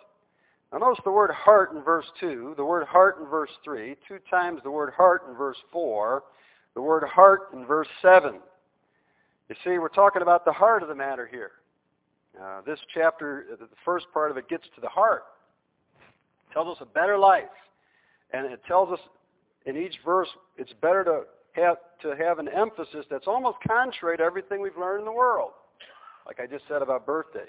Now 0.73 0.79
notice 0.79 1.03
the 1.05 1.11
word 1.11 1.31
heart 1.33 1.73
in 1.73 1.83
verse 1.83 2.07
2, 2.21 2.55
the 2.57 2.65
word 2.65 2.87
heart 2.87 3.19
in 3.21 3.27
verse 3.27 3.51
3, 3.65 3.97
two 4.07 4.19
times 4.31 4.61
the 4.63 4.71
word 4.71 4.93
heart 4.97 5.23
in 5.29 5.35
verse 5.35 5.59
4, 5.73 6.23
the 6.75 6.83
word 6.83 7.05
heart 7.05 7.49
in 7.53 7.67
verse 7.67 7.89
7. 8.03 8.35
You 9.49 9.57
see, 9.65 9.79
we're 9.79 9.89
talking 9.89 10.23
about 10.23 10.45
the 10.45 10.53
heart 10.53 10.83
of 10.83 10.89
the 10.89 10.95
matter 10.95 11.27
here. 11.27 11.51
Uh, 12.41 12.61
this 12.65 12.79
chapter, 12.95 13.45
the 13.59 13.67
first 13.85 14.07
part 14.15 14.31
of 14.31 14.37
it 14.37 14.49
gets 14.49 14.63
to 14.77 14.81
the 14.81 14.89
heart. 14.89 15.25
It 16.49 16.55
tells 16.55 16.77
us 16.77 16.81
a 16.81 16.87
better 16.87 17.19
life. 17.19 17.45
And 18.33 18.47
it 18.47 18.61
tells 18.67 18.93
us 18.93 19.01
in 19.67 19.77
each 19.77 19.97
verse 20.05 20.29
it's 20.57 20.73
better 20.81 21.03
to 21.03 21.23
have, 21.61 21.79
to 22.03 22.15
have 22.17 22.39
an 22.39 22.49
emphasis 22.49 23.05
that's 23.11 23.27
almost 23.27 23.59
contrary 23.67 24.17
to 24.19 24.23
everything 24.23 24.61
we've 24.61 24.79
learned 24.79 25.01
in 25.01 25.05
the 25.05 25.13
world. 25.13 25.51
Like 26.27 26.39
I 26.39 26.47
just 26.47 26.65
said 26.69 26.83
about 26.83 27.07
birthdays. 27.07 27.49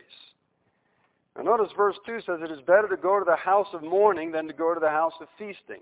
Now 1.35 1.43
notice 1.43 1.71
verse 1.75 1.95
2 2.05 2.21
says 2.25 2.39
it 2.41 2.51
is 2.51 2.59
better 2.61 2.87
to 2.89 2.97
go 2.97 3.19
to 3.19 3.25
the 3.25 3.35
house 3.35 3.67
of 3.73 3.83
mourning 3.83 4.31
than 4.31 4.47
to 4.47 4.53
go 4.53 4.73
to 4.73 4.79
the 4.79 4.89
house 4.89 5.13
of 5.21 5.27
feasting. 5.37 5.81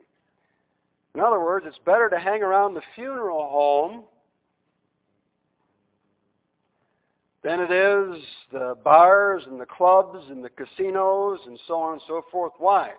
In 1.15 1.21
other 1.21 1.39
words, 1.39 1.65
it's 1.67 1.79
better 1.85 2.09
to 2.09 2.19
hang 2.19 2.43
around 2.43 2.75
the 2.75 2.83
funeral 2.95 3.49
home 3.49 4.03
than 7.43 7.59
it 7.59 7.71
is 7.71 8.23
the 8.51 8.75
bars 8.83 9.43
and 9.47 9.59
the 9.59 9.65
clubs 9.65 10.25
and 10.29 10.43
the 10.43 10.49
casinos 10.49 11.39
and 11.47 11.59
so 11.67 11.75
on 11.75 11.93
and 11.93 12.01
so 12.07 12.23
forth. 12.31 12.53
Why? 12.57 12.91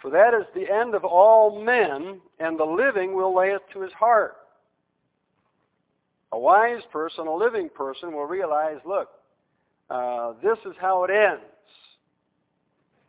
For 0.00 0.10
that 0.10 0.32
is 0.34 0.46
the 0.54 0.72
end 0.72 0.94
of 0.94 1.04
all 1.04 1.62
men, 1.62 2.20
and 2.38 2.58
the 2.58 2.64
living 2.64 3.14
will 3.14 3.34
lay 3.34 3.48
it 3.48 3.62
to 3.72 3.80
his 3.80 3.92
heart. 3.92 4.36
A 6.32 6.38
wise 6.38 6.82
person, 6.92 7.26
a 7.26 7.34
living 7.34 7.68
person, 7.68 8.12
will 8.12 8.26
realize 8.26 8.78
look, 8.84 9.08
uh, 9.90 10.34
this 10.42 10.58
is 10.66 10.74
how 10.80 11.04
it 11.04 11.10
ends. 11.10 11.42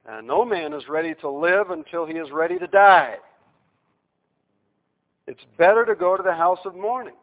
And 0.08 0.27
no 0.27 0.46
man 0.46 0.74
is 0.74 0.88
ready 0.89 1.13
to 1.22 1.29
live 1.29 1.72
until 1.72 2.06
he 2.06 2.13
is 2.13 2.32
ready 2.32 2.58
to 2.58 2.68
die. 2.68 3.15
It's 5.27 5.44
better 5.58 5.86
to 5.86 5.96
go 5.96 6.18
to 6.18 6.24
the 6.24 6.34
house 6.34 6.60
of 6.65 6.75
mourning. 6.75 7.15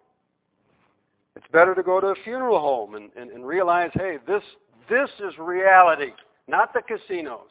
It's 1.35 1.47
better 1.53 1.75
to 1.75 1.83
go 1.83 2.01
to 2.01 2.09
a 2.09 2.15
funeral 2.25 2.61
home 2.61 2.95
and, 2.95 3.11
and, 3.17 3.31
and 3.31 3.47
realize, 3.47 3.91
hey, 3.95 4.19
this, 4.27 4.43
this 4.89 5.11
is 5.21 5.37
reality, 5.39 6.13
not 6.47 6.73
the 6.73 6.83
casinos. 6.83 7.51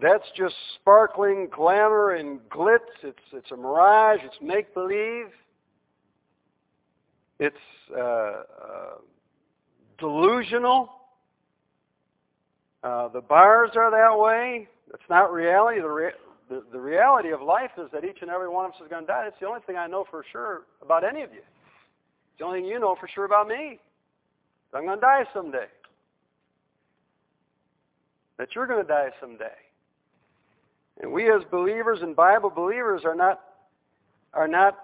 That's 0.00 0.24
just 0.34 0.54
sparkling 0.76 1.48
glamour 1.54 2.12
and 2.12 2.40
glitz. 2.48 2.78
It's, 3.02 3.18
it's 3.32 3.50
a 3.50 3.56
mirage. 3.56 4.20
It's 4.24 4.36
make-believe. 4.40 5.26
It's 7.38 7.56
uh, 7.94 8.00
uh, 8.00 8.42
delusional. 9.98 10.88
Uh, 12.82 13.08
the 13.08 13.20
bars 13.20 13.70
are 13.76 13.90
that 13.90 14.18
way. 14.18 14.68
It's 14.92 15.02
not 15.08 15.32
reality. 15.32 15.80
The, 15.80 15.88
rea- 15.88 16.10
the, 16.48 16.62
the 16.72 16.80
reality 16.80 17.30
of 17.30 17.40
life 17.40 17.70
is 17.78 17.88
that 17.92 18.04
each 18.04 18.18
and 18.22 18.30
every 18.30 18.48
one 18.48 18.66
of 18.66 18.72
us 18.72 18.76
is 18.82 18.88
going 18.88 19.02
to 19.02 19.06
die. 19.06 19.24
It's 19.28 19.36
the 19.40 19.46
only 19.46 19.60
thing 19.66 19.76
I 19.76 19.86
know 19.86 20.04
for 20.10 20.24
sure 20.32 20.62
about 20.82 21.04
any 21.04 21.22
of 21.22 21.32
you. 21.32 21.38
It's 21.38 22.38
the 22.38 22.44
only 22.44 22.60
thing 22.60 22.68
you 22.68 22.80
know 22.80 22.96
for 22.98 23.08
sure 23.14 23.24
about 23.24 23.46
me. 23.46 23.78
I'm 24.74 24.84
going 24.84 24.98
to 24.98 25.00
die 25.00 25.24
someday. 25.34 25.66
That 28.38 28.48
you're 28.54 28.66
going 28.66 28.82
to 28.82 28.88
die 28.88 29.10
someday. 29.20 29.44
And 31.00 31.12
we 31.12 31.30
as 31.30 31.42
believers 31.50 31.98
and 32.02 32.16
Bible 32.16 32.50
believers 32.50 33.02
are 33.04 33.14
not, 33.14 33.40
are 34.34 34.48
not 34.48 34.78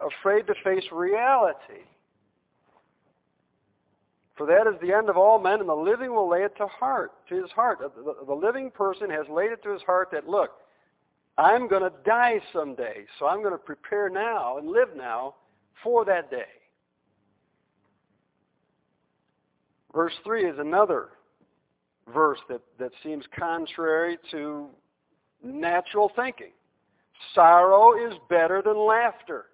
afraid 0.00 0.46
to 0.46 0.54
face 0.64 0.84
reality. 0.92 1.84
For 4.36 4.46
that 4.46 4.66
is 4.66 4.80
the 4.80 4.94
end 4.94 5.10
of 5.10 5.16
all 5.16 5.38
men, 5.38 5.60
and 5.60 5.68
the 5.68 5.74
living 5.74 6.14
will 6.14 6.28
lay 6.28 6.42
it 6.42 6.56
to 6.56 6.66
heart, 6.66 7.12
to 7.28 7.34
his 7.34 7.50
heart. 7.50 7.80
The, 7.80 8.24
the 8.26 8.34
living 8.34 8.70
person 8.70 9.10
has 9.10 9.26
laid 9.30 9.52
it 9.52 9.62
to 9.64 9.72
his 9.72 9.82
heart 9.82 10.08
that, 10.12 10.28
look, 10.28 10.50
I'm 11.36 11.68
going 11.68 11.82
to 11.82 11.92
die 12.04 12.40
someday, 12.52 13.04
so 13.18 13.26
I'm 13.26 13.40
going 13.42 13.52
to 13.52 13.58
prepare 13.58 14.08
now 14.08 14.58
and 14.58 14.68
live 14.68 14.88
now 14.96 15.34
for 15.82 16.04
that 16.06 16.30
day. 16.30 16.44
Verse 19.94 20.14
3 20.24 20.48
is 20.48 20.58
another 20.58 21.10
verse 22.12 22.38
that, 22.48 22.62
that 22.78 22.92
seems 23.02 23.24
contrary 23.38 24.18
to 24.30 24.68
natural 25.42 26.10
thinking. 26.16 26.52
Sorrow 27.34 27.94
is 28.06 28.14
better 28.28 28.62
than 28.62 28.76
laughter. 28.76 29.46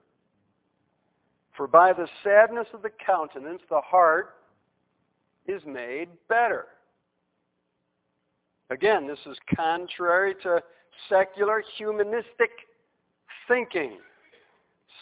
For 1.56 1.66
by 1.66 1.92
the 1.92 2.06
sadness 2.23 2.68
of 2.73 2.82
the 2.82 2.90
countenance, 3.04 3.62
the 3.68 3.80
heart 3.80 4.37
is 5.49 5.62
made 5.67 6.09
better. 6.28 6.67
Again, 8.71 9.09
this 9.09 9.19
is 9.26 9.37
contrary 9.57 10.35
to 10.43 10.62
secular 11.09 11.64
humanistic 11.76 12.50
thinking. 13.49 13.99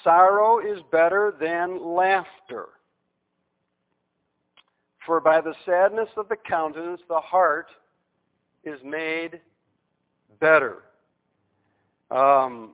Sorrow 0.04 0.60
is 0.60 0.80
better 0.92 1.34
than 1.40 1.94
laughter. 1.94 2.66
For 5.04 5.20
by 5.20 5.40
the 5.40 5.54
sadness 5.64 6.08
of 6.16 6.28
the 6.28 6.36
countenance, 6.36 7.00
the 7.08 7.20
heart 7.20 7.68
is 8.64 8.78
made 8.84 9.40
better. 10.40 10.82
Um, 12.10 12.72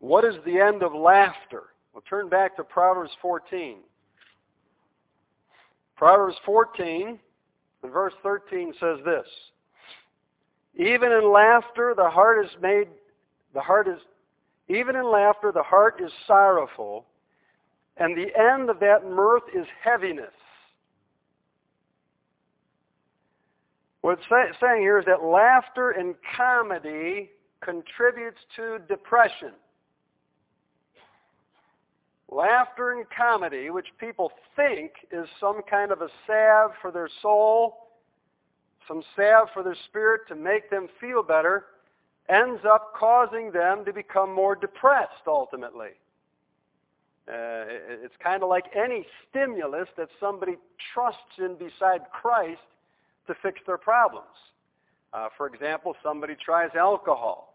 what 0.00 0.24
is 0.24 0.34
the 0.44 0.60
end 0.60 0.82
of 0.82 0.94
laughter? 0.94 1.64
We'll 1.94 2.02
turn 2.08 2.28
back 2.28 2.56
to 2.56 2.64
Proverbs 2.64 3.12
14. 3.22 3.78
Proverbs 5.96 6.36
14 6.44 7.18
and 7.82 7.92
verse 7.92 8.12
13 8.22 8.74
says 8.78 8.98
this. 9.04 9.26
Even 10.74 11.10
in 11.12 11.32
laughter 11.32 11.94
the 11.96 12.08
heart 12.08 12.44
is 12.44 12.50
made 12.60 12.88
the 13.54 13.60
heart 13.60 13.88
is 13.88 13.98
even 14.68 14.96
in 14.96 15.10
laughter 15.10 15.52
the 15.52 15.62
heart 15.62 16.00
is 16.04 16.10
sorrowful 16.26 17.06
and 17.96 18.16
the 18.16 18.28
end 18.38 18.68
of 18.68 18.78
that 18.80 19.04
mirth 19.04 19.44
is 19.54 19.66
heaviness. 19.82 20.32
What 24.02 24.18
it's 24.20 24.60
saying 24.60 24.82
here 24.82 24.98
is 24.98 25.06
that 25.06 25.24
laughter 25.24 25.90
and 25.90 26.14
comedy 26.36 27.30
contributes 27.60 28.38
to 28.56 28.78
depression. 28.86 29.52
Laughter 32.36 32.92
and 32.92 33.06
comedy, 33.08 33.70
which 33.70 33.86
people 33.98 34.30
think 34.54 34.92
is 35.10 35.26
some 35.40 35.62
kind 35.62 35.90
of 35.90 36.02
a 36.02 36.08
salve 36.26 36.72
for 36.82 36.90
their 36.90 37.08
soul, 37.22 37.88
some 38.86 39.02
salve 39.16 39.48
for 39.54 39.62
their 39.62 39.76
spirit 39.88 40.20
to 40.28 40.34
make 40.34 40.68
them 40.68 40.86
feel 41.00 41.22
better, 41.22 41.64
ends 42.28 42.60
up 42.70 42.92
causing 42.94 43.52
them 43.52 43.86
to 43.86 43.92
become 43.92 44.30
more 44.30 44.54
depressed 44.54 45.26
ultimately. 45.26 45.92
Uh, 47.26 47.64
it's 48.04 48.14
kind 48.22 48.42
of 48.42 48.50
like 48.50 48.66
any 48.76 49.06
stimulus 49.30 49.88
that 49.96 50.08
somebody 50.20 50.56
trusts 50.92 51.38
in 51.38 51.56
beside 51.56 52.02
Christ 52.12 52.60
to 53.28 53.34
fix 53.42 53.60
their 53.66 53.78
problems. 53.78 54.26
Uh, 55.14 55.28
for 55.38 55.46
example, 55.46 55.96
somebody 56.02 56.34
tries 56.34 56.68
alcohol. 56.78 57.54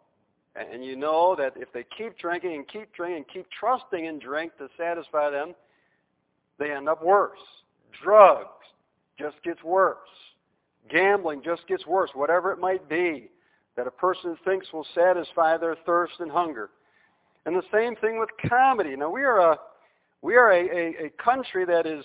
And 0.55 0.83
you 0.83 0.97
know 0.97 1.35
that 1.37 1.53
if 1.55 1.71
they 1.71 1.85
keep 1.97 2.17
drinking 2.17 2.55
and 2.55 2.67
keep 2.67 2.93
drinking 2.93 3.17
and 3.17 3.27
keep 3.27 3.47
trusting 3.57 4.05
in 4.05 4.19
drink 4.19 4.57
to 4.57 4.67
satisfy 4.77 5.29
them, 5.29 5.53
they 6.59 6.71
end 6.71 6.89
up 6.89 7.03
worse. 7.03 7.39
Drugs 8.03 8.49
just 9.17 9.41
gets 9.43 9.63
worse. 9.63 9.97
Gambling 10.89 11.41
just 11.43 11.65
gets 11.67 11.85
worse. 11.87 12.09
Whatever 12.13 12.51
it 12.51 12.59
might 12.59 12.87
be 12.89 13.29
that 13.77 13.87
a 13.87 13.91
person 13.91 14.37
thinks 14.43 14.67
will 14.73 14.85
satisfy 14.93 15.57
their 15.57 15.77
thirst 15.85 16.13
and 16.19 16.29
hunger. 16.31 16.69
And 17.45 17.55
the 17.55 17.63
same 17.73 17.95
thing 17.95 18.19
with 18.19 18.29
comedy. 18.49 18.95
Now 18.95 19.09
we 19.09 19.23
are 19.23 19.53
a 19.53 19.57
we 20.21 20.35
are 20.35 20.51
a, 20.51 20.69
a, 20.69 21.05
a 21.05 21.09
country 21.23 21.65
that 21.65 21.87
is 21.87 22.03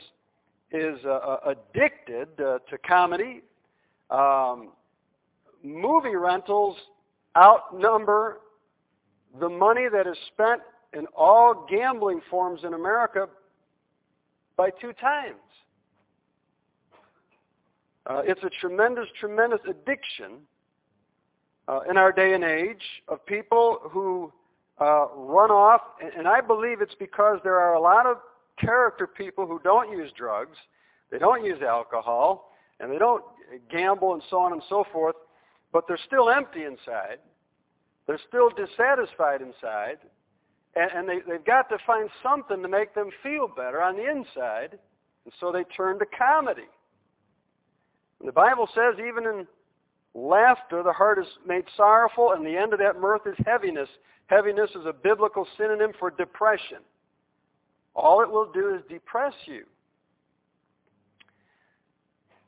is 0.73 0.99
uh, 1.05 1.09
uh 1.11 1.55
addicted 1.55 2.29
uh, 2.41 2.59
to 2.71 2.79
comedy. 2.87 3.43
Um, 4.11 4.71
movie 5.63 6.17
rentals 6.17 6.77
outnumber 7.37 8.41
the 9.39 9.49
money 9.49 9.89
that 9.93 10.07
is 10.07 10.17
spent 10.33 10.63
in 10.93 11.07
all 11.17 11.67
gambling 11.69 12.21
forms 12.31 12.63
in 12.65 12.75
America 12.75 13.29
by 14.57 14.71
two 14.81 14.93
times. 14.95 15.37
Uh, 18.07 18.23
it's 18.25 18.43
a 18.45 18.51
tremendous, 18.61 19.09
tremendous 19.19 19.61
addiction 19.69 20.39
uh, 21.69 21.81
in 21.91 21.97
our 21.97 22.13
day 22.13 22.35
and 22.35 22.45
age 22.45 22.83
of 23.09 23.25
people 23.27 23.81
who 23.91 24.33
uh, 24.81 25.07
run 25.15 25.51
off, 25.51 25.81
and 26.17 26.29
I 26.29 26.41
believe 26.41 26.81
it's 26.81 26.95
because 26.99 27.41
there 27.43 27.59
are 27.59 27.75
a 27.75 27.81
lot 27.81 28.07
of 28.07 28.19
character 28.59 29.07
people 29.07 29.47
who 29.47 29.61
don't 29.65 29.91
use 29.91 30.11
drugs, 30.17 30.57
they 31.11 31.19
don't 31.19 31.45
use 31.45 31.61
alcohol, 31.63 32.53
and 32.79 32.91
they 32.93 32.99
don't 32.99 33.25
gamble 33.71 34.15
and 34.15 34.23
so 34.31 34.39
on 34.39 34.53
and 34.53 34.63
so 34.69 34.85
forth, 34.93 35.17
but 35.77 35.87
they're 35.87 36.01
still 36.07 36.31
empty 36.31 36.65
inside. 36.65 37.19
They're 38.07 38.21
still 38.29 38.49
dissatisfied 38.49 39.43
inside, 39.43 39.99
and, 40.75 40.91
and 40.91 41.07
they, 41.07 41.19
they've 41.31 41.45
got 41.45 41.69
to 41.69 41.77
find 41.87 42.09
something 42.23 42.63
to 42.63 42.69
make 42.69 42.95
them 42.95 43.11
feel 43.23 43.47
better 43.47 43.83
on 43.83 43.95
the 43.99 44.11
inside, 44.11 44.79
and 45.27 45.35
so 45.39 45.53
they 45.53 45.65
turn 45.65 45.99
to 45.99 46.07
comedy. 46.07 46.65
And 48.21 48.27
the 48.27 48.33
Bible 48.33 48.71
says 48.75 48.95
even 49.07 49.25
in 49.25 49.47
laughter, 50.15 50.83
the 50.83 50.95
heart 50.95 51.19
is 51.19 51.27
made 51.47 51.65
sorrowful, 51.77 52.33
and 52.33 52.47
the 52.47 52.57
end 52.57 52.73
of 52.73 52.79
that 52.79 52.99
mirth 52.99 53.27
is 53.27 53.37
heaviness. 53.45 53.91
Heaviness 54.29 54.71
is 54.71 54.87
a 54.87 54.95
biblical 54.95 55.47
synonym 55.59 55.93
for 55.99 56.09
depression. 56.11 56.79
All 57.95 58.23
it 58.23 58.31
will 58.31 58.51
do 58.51 58.75
is 58.75 58.81
depress 58.89 59.35
you. 59.45 59.65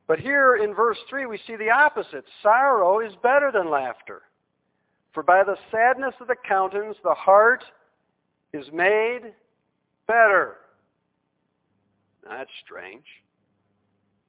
But 0.08 0.18
here 0.18 0.56
in 0.56 0.74
verse 0.74 0.96
3, 1.10 1.26
we 1.26 1.38
see 1.46 1.54
the 1.56 1.70
opposite. 1.70 2.24
Sorrow 2.42 3.00
is 3.00 3.12
better 3.22 3.52
than 3.52 3.70
laughter. 3.70 4.22
For 5.12 5.22
by 5.22 5.44
the 5.44 5.56
sadness 5.70 6.14
of 6.20 6.28
the 6.28 6.36
countenance, 6.48 6.96
the 7.04 7.14
heart 7.14 7.62
is 8.54 8.64
made 8.72 9.20
better. 10.06 10.56
That's 12.26 12.50
strange. 12.64 13.04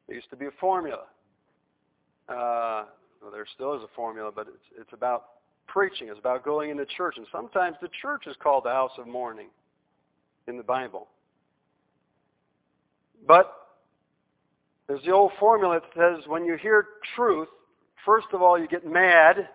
There 0.07 0.17
used 0.17 0.29
to 0.31 0.35
be 0.35 0.47
a 0.47 0.51
formula. 0.59 1.05
Uh, 2.27 2.85
well, 3.21 3.31
there 3.31 3.45
still 3.55 3.73
is 3.75 3.81
a 3.81 3.95
formula, 3.95 4.31
but 4.35 4.47
it's, 4.47 4.81
it's 4.81 4.93
about 4.93 5.25
preaching. 5.67 6.09
It's 6.09 6.19
about 6.19 6.43
going 6.43 6.71
into 6.71 6.85
church. 6.97 7.15
And 7.17 7.25
sometimes 7.31 7.77
the 7.81 7.89
church 8.01 8.23
is 8.27 8.35
called 8.43 8.65
the 8.65 8.71
house 8.71 8.91
of 8.97 9.07
mourning 9.07 9.47
in 10.47 10.57
the 10.57 10.63
Bible. 10.63 11.07
But 13.25 13.58
there's 14.89 15.03
the 15.05 15.11
old 15.11 15.31
formula 15.39 15.79
that 15.79 16.17
says 16.17 16.27
when 16.27 16.45
you 16.45 16.57
hear 16.57 16.83
truth, 17.15 17.47
first 18.03 18.25
of 18.33 18.41
all 18.41 18.59
you 18.59 18.67
get 18.67 18.87
mad, 18.87 19.47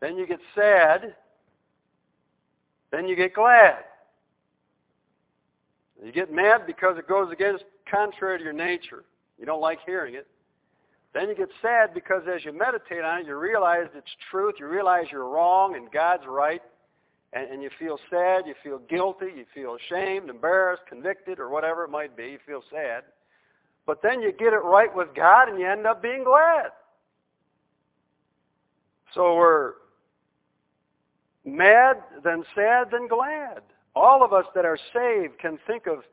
then 0.00 0.16
you 0.16 0.26
get 0.26 0.40
sad, 0.52 1.14
then 2.90 3.06
you 3.06 3.14
get 3.14 3.34
glad. 3.34 3.84
You 6.04 6.10
get 6.10 6.32
mad 6.32 6.66
because 6.66 6.98
it 6.98 7.06
goes 7.06 7.30
against 7.30 7.62
contrary 7.88 8.38
to 8.38 8.44
your 8.44 8.52
nature. 8.52 9.04
You 9.38 9.46
don't 9.46 9.60
like 9.60 9.78
hearing 9.86 10.16
it. 10.16 10.26
Then 11.14 11.28
you 11.28 11.36
get 11.36 11.50
sad 11.62 11.94
because 11.94 12.22
as 12.26 12.44
you 12.44 12.52
meditate 12.52 13.04
on 13.04 13.20
it, 13.20 13.26
you 13.26 13.36
realize 13.36 13.86
it's 13.94 14.10
truth, 14.28 14.56
you 14.58 14.66
realize 14.66 15.04
you're 15.12 15.28
wrong 15.28 15.76
and 15.76 15.88
God's 15.92 16.24
right, 16.26 16.62
and, 17.32 17.48
and 17.48 17.62
you 17.62 17.70
feel 17.78 18.00
sad, 18.10 18.42
you 18.44 18.54
feel 18.64 18.78
guilty, 18.90 19.26
you 19.36 19.44
feel 19.54 19.76
ashamed, 19.76 20.30
embarrassed, 20.30 20.82
convicted, 20.88 21.38
or 21.38 21.48
whatever 21.48 21.84
it 21.84 21.90
might 21.90 22.16
be. 22.16 22.24
You 22.24 22.38
feel 22.44 22.64
sad. 22.68 23.04
But 23.86 24.02
then 24.02 24.20
you 24.22 24.32
get 24.32 24.52
it 24.52 24.62
right 24.64 24.94
with 24.94 25.08
God 25.14 25.48
and 25.48 25.58
you 25.58 25.66
end 25.66 25.86
up 25.86 26.02
being 26.02 26.24
glad. 26.24 26.70
So 29.14 29.34
we're 29.34 29.72
mad, 31.44 31.96
then 32.24 32.44
sad, 32.54 32.88
then 32.90 33.08
glad. 33.08 33.62
All 33.94 34.24
of 34.24 34.32
us 34.32 34.46
that 34.54 34.64
are 34.64 34.78
saved 34.94 35.38
can 35.38 35.58
think 35.66 35.86
of 35.86 36.04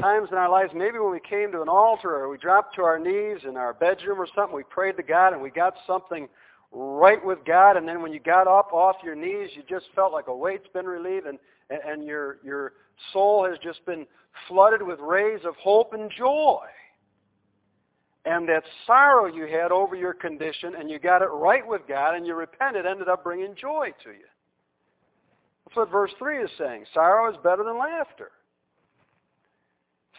times 0.00 0.28
in 0.32 0.38
our 0.38 0.50
lives, 0.50 0.72
maybe 0.74 0.98
when 0.98 1.12
we 1.12 1.20
came 1.20 1.52
to 1.52 1.62
an 1.62 1.68
altar 1.68 2.14
or 2.14 2.28
we 2.28 2.36
dropped 2.38 2.74
to 2.76 2.82
our 2.82 2.98
knees 2.98 3.38
in 3.46 3.56
our 3.56 3.74
bedroom 3.74 4.20
or 4.20 4.26
something, 4.34 4.56
we 4.56 4.64
prayed 4.64 4.96
to 4.96 5.02
God 5.02 5.32
and 5.32 5.40
we 5.40 5.50
got 5.50 5.74
something 5.86 6.28
right 6.72 7.24
with 7.24 7.38
God, 7.46 7.76
and 7.76 7.88
then 7.88 8.02
when 8.02 8.12
you 8.12 8.20
got 8.20 8.46
up 8.46 8.72
off 8.72 8.96
your 9.02 9.14
knees, 9.14 9.50
you 9.54 9.62
just 9.68 9.86
felt 9.94 10.12
like 10.12 10.26
a 10.26 10.36
weight's 10.36 10.66
been 10.74 10.86
relieved, 10.86 11.26
and, 11.26 11.38
and 11.70 12.04
your, 12.04 12.38
your 12.44 12.74
soul 13.12 13.48
has 13.48 13.58
just 13.62 13.84
been 13.86 14.06
flooded 14.48 14.82
with 14.82 14.98
rays 15.00 15.40
of 15.44 15.54
hope 15.56 15.94
and 15.94 16.10
joy. 16.10 16.64
And 18.26 18.48
that 18.48 18.64
sorrow 18.86 19.26
you 19.26 19.46
had 19.46 19.70
over 19.70 19.94
your 19.94 20.12
condition, 20.12 20.74
and 20.78 20.90
you 20.90 20.98
got 20.98 21.22
it 21.22 21.26
right 21.26 21.66
with 21.66 21.82
God, 21.88 22.16
and 22.16 22.26
you 22.26 22.34
repented, 22.34 22.84
ended 22.84 23.08
up 23.08 23.22
bringing 23.22 23.54
joy 23.54 23.92
to 24.02 24.10
you. 24.10 24.26
That's 25.64 25.76
what 25.76 25.90
verse 25.90 26.10
3 26.18 26.42
is 26.42 26.50
saying. 26.58 26.84
Sorrow 26.92 27.32
is 27.32 27.38
better 27.42 27.62
than 27.62 27.78
laughter. 27.78 28.32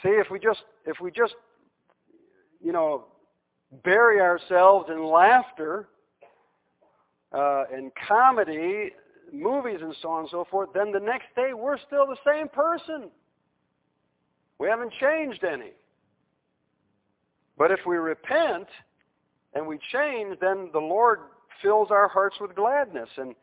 See, 0.01 0.09
if 0.09 0.27
we 0.31 0.39
just, 0.39 0.61
if 0.85 0.97
we 1.01 1.11
just, 1.11 1.33
you 2.63 2.71
know, 2.71 3.05
bury 3.83 4.21
ourselves 4.21 4.89
in 4.89 5.03
laughter, 5.05 5.89
uh, 7.33 7.65
and 7.73 7.91
comedy, 8.07 8.91
movies 9.33 9.79
and 9.81 9.95
so 10.01 10.09
on 10.09 10.21
and 10.21 10.29
so 10.29 10.47
forth, 10.49 10.69
then 10.73 10.91
the 10.91 10.99
next 10.99 11.27
day 11.35 11.53
we're 11.53 11.77
still 11.85 12.07
the 12.07 12.17
same 12.25 12.47
person. 12.47 13.09
We 14.59 14.67
haven't 14.67 14.93
changed 14.99 15.43
any. 15.43 15.71
But 17.57 17.71
if 17.71 17.79
we 17.85 17.97
repent 17.97 18.67
and 19.53 19.65
we 19.65 19.79
change, 19.91 20.37
then 20.39 20.69
the 20.73 20.79
Lord 20.79 21.19
fills 21.61 21.89
our 21.91 22.07
hearts 22.07 22.37
with 22.39 22.55
gladness. 22.55 23.09
And 23.17 23.33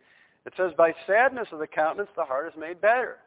it 0.47 0.53
says, 0.57 0.73
by 0.77 0.93
sadness 1.07 1.49
of 1.53 1.59
the 1.59 1.67
countenance, 1.67 2.11
the 2.17 2.25
heart 2.25 2.53
is 2.53 2.59
made 2.59 2.81
better. 2.81 3.19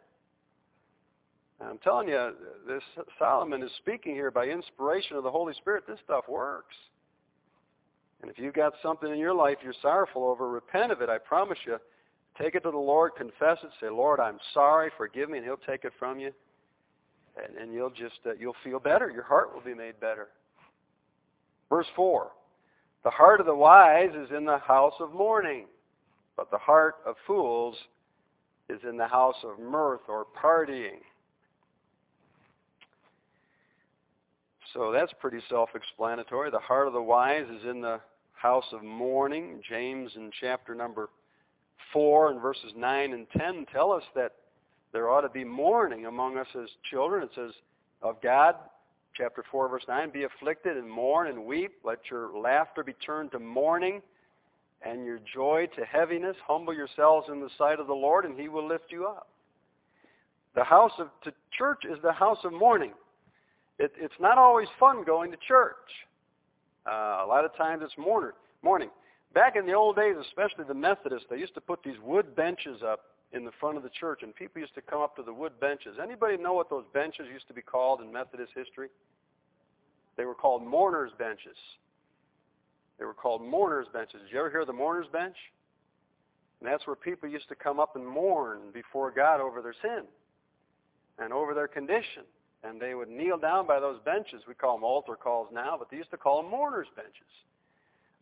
I'm 1.60 1.80
telling 1.80 2.08
you, 2.08 2.34
this 2.68 2.84
Solomon 3.18 3.64
is 3.64 3.72
speaking 3.80 4.14
here 4.14 4.30
by 4.30 4.46
inspiration 4.46 5.18
of 5.18 5.24
the 5.24 5.32
Holy 5.32 5.56
Spirit. 5.56 5.86
This 5.88 5.98
stuff 6.06 6.26
works. 6.30 6.76
And 8.22 8.30
if 8.30 8.38
you've 8.38 8.54
got 8.54 8.74
something 8.82 9.12
in 9.12 9.18
your 9.18 9.34
life 9.34 9.58
you're 9.64 9.74
sorrowful 9.82 10.24
over, 10.26 10.50
repent 10.50 10.92
of 10.92 11.02
it. 11.02 11.10
I 11.10 11.18
promise 11.18 11.58
you. 11.66 11.78
Take 12.40 12.54
it 12.54 12.62
to 12.64 12.72
the 12.72 12.78
Lord, 12.78 13.14
confess 13.18 13.58
it, 13.64 13.72
say, 13.82 13.90
Lord, 13.90 14.20
I'm 14.20 14.38
sorry, 14.54 14.92
forgive 14.96 15.28
me, 15.28 15.40
and 15.40 15.46
He'll 15.46 15.58
take 15.58 15.86
it 15.86 15.94
from 15.98 16.20
you. 16.20 16.32
And, 17.36 17.58
and 17.58 17.74
you'll 17.74 17.90
just, 17.90 18.20
uh, 18.28 18.34
you'll 18.40 18.56
feel 18.64 18.80
better. 18.80 19.10
Your 19.10 19.24
heart 19.24 19.54
will 19.54 19.62
be 19.62 19.74
made 19.74 20.00
better. 20.00 20.28
Verse 21.70 21.88
4. 21.96 22.32
The 23.04 23.10
heart 23.10 23.40
of 23.40 23.46
the 23.46 23.56
wise 23.56 24.12
is 24.16 24.30
in 24.36 24.46
the 24.46 24.58
house 24.58 24.94
of 25.00 25.14
mourning, 25.14 25.66
but 26.36 26.52
the 26.52 26.58
heart 26.58 26.96
of 27.06 27.16
fools 27.26 27.76
is 28.70 28.80
in 28.88 28.98
the 28.98 29.08
house 29.08 29.38
of 29.44 29.60
mirth 29.60 30.02
or 30.10 30.26
partying. 30.44 31.00
So 34.74 34.92
that's 34.92 35.14
pretty 35.20 35.40
self-explanatory. 35.50 36.52
The 36.52 36.60
heart 36.60 36.88
of 36.88 36.94
the 36.94 37.02
wise 37.02 37.46
is 37.50 37.64
in 37.70 37.82
the 37.82 38.00
house 38.34 38.66
of 38.74 38.84
mourning. 38.84 39.62
James 39.68 40.12
in 40.16 40.30
chapter 40.40 40.76
number 40.76 41.10
4 41.94 42.32
and 42.32 42.42
verses 42.42 42.74
9 42.76 43.14
and 43.14 43.28
10 43.38 43.66
tell 43.72 43.92
us 43.92 44.04
that 44.16 44.34
there 44.92 45.10
ought 45.10 45.22
to 45.22 45.30
be 45.30 45.44
mourning 45.44 46.06
among 46.06 46.38
us 46.38 46.48
as 46.62 46.70
children. 46.92 47.24
It 47.24 47.30
says, 47.36 47.52
of 48.02 48.22
God, 48.22 48.56
chapter 49.18 49.44
4, 49.52 49.68
verse 49.70 49.84
9, 49.88 50.12
be 50.12 50.24
afflicted 50.24 50.78
and 50.78 50.90
mourn 50.90 51.28
and 51.28 51.46
weep. 51.46 51.74
Let 51.84 52.00
your 52.12 52.38
laughter 52.38 52.84
be 52.84 52.94
turned 52.94 53.32
to 53.32 53.40
mourning 53.40 54.02
and 54.86 55.06
your 55.06 55.20
joy 55.34 55.68
to 55.76 55.86
heaviness. 55.86 56.36
Humble 56.46 56.74
yourselves 56.74 57.28
in 57.32 57.40
the 57.40 57.50
sight 57.58 57.80
of 57.80 57.88
the 57.88 57.94
Lord, 57.94 58.26
and 58.26 58.40
he 58.40 58.48
will 58.48 58.68
lift 58.68 58.86
you 58.92 59.08
up. 59.08 59.30
The 60.56 60.64
house 60.64 60.92
of 61.00 61.10
the 61.26 61.34
church 61.58 61.84
is 61.90 61.98
the 62.04 62.12
house 62.12 62.40
of 62.44 62.54
mourning. 62.54 62.94
It, 63.80 63.92
it's 63.98 64.14
not 64.20 64.38
always 64.38 64.68
fun 64.80 65.04
going 65.04 65.32
to 65.32 65.38
church. 65.48 65.76
Uh, 66.86 67.24
a 67.24 67.28
lot 67.28 67.44
of 67.44 67.56
times 67.56 67.82
it's 67.84 67.94
mourner, 67.98 68.34
mourning. 68.62 68.90
Back 69.34 69.56
in 69.56 69.66
the 69.66 69.74
old 69.74 69.96
days, 69.96 70.16
especially 70.20 70.66
the 70.68 70.74
Methodists, 70.74 71.28
they 71.30 71.38
used 71.38 71.54
to 71.56 71.62
put 71.62 71.84
these 71.84 72.00
wood 72.04 72.36
benches 72.36 72.82
up 72.84 73.02
in 73.34 73.44
the 73.44 73.52
front 73.60 73.78
of 73.78 73.84
the 73.84 73.90
church, 73.90 74.22
and 74.24 74.34
people 74.34 74.62
used 74.62 74.76
to 74.76 74.82
come 74.82 75.02
up 75.02 75.16
to 75.18 75.24
the 75.24 75.34
wood 75.34 75.60
benches. 75.60 75.98
Anybody 76.02 76.38
know 76.38 76.54
what 76.54 76.70
those 76.70 76.86
benches 76.94 77.26
used 77.32 77.48
to 77.48 77.54
be 77.54 77.62
called 77.62 78.02
in 78.02 78.12
Methodist 78.12 78.52
history? 78.56 78.88
They 80.16 80.26
were 80.26 80.36
called 80.36 80.64
mourners' 80.64 81.12
benches. 81.18 81.58
They 82.98 83.06
were 83.06 83.14
called 83.14 83.42
mourners' 83.42 83.88
benches. 83.92 84.22
Did 84.22 84.32
you 84.32 84.40
ever 84.40 84.50
hear 84.50 84.66
the 84.66 84.74
mourners' 84.74 85.08
bench? 85.12 85.36
And 86.60 86.72
that's 86.72 86.88
where 86.88 86.96
people 86.96 87.30
used 87.30 87.50
to 87.50 87.56
come 87.56 87.80
up 87.80 87.96
and 87.96 88.08
mourn 88.08 88.60
before 88.74 89.12
God 89.12 89.42
over 89.42 89.62
their 89.62 89.76
sin 89.82 90.06
and 91.20 91.32
over 91.32 91.54
their 91.54 91.68
condition 91.68 92.24
and 92.64 92.82
they 92.82 92.96
would 92.96 93.10
kneel 93.10 93.38
down 93.38 93.68
by 93.68 93.80
those 93.80 94.00
benches. 94.04 94.42
We 94.48 94.54
call 94.54 94.78
them 94.78 94.84
altar 94.84 95.16
calls 95.16 95.50
now, 95.54 95.76
but 95.78 95.90
they 95.90 95.98
used 95.98 96.12
to 96.12 96.18
call 96.18 96.42
them 96.42 96.52
mourners' 96.52 96.88
benches. 96.96 97.14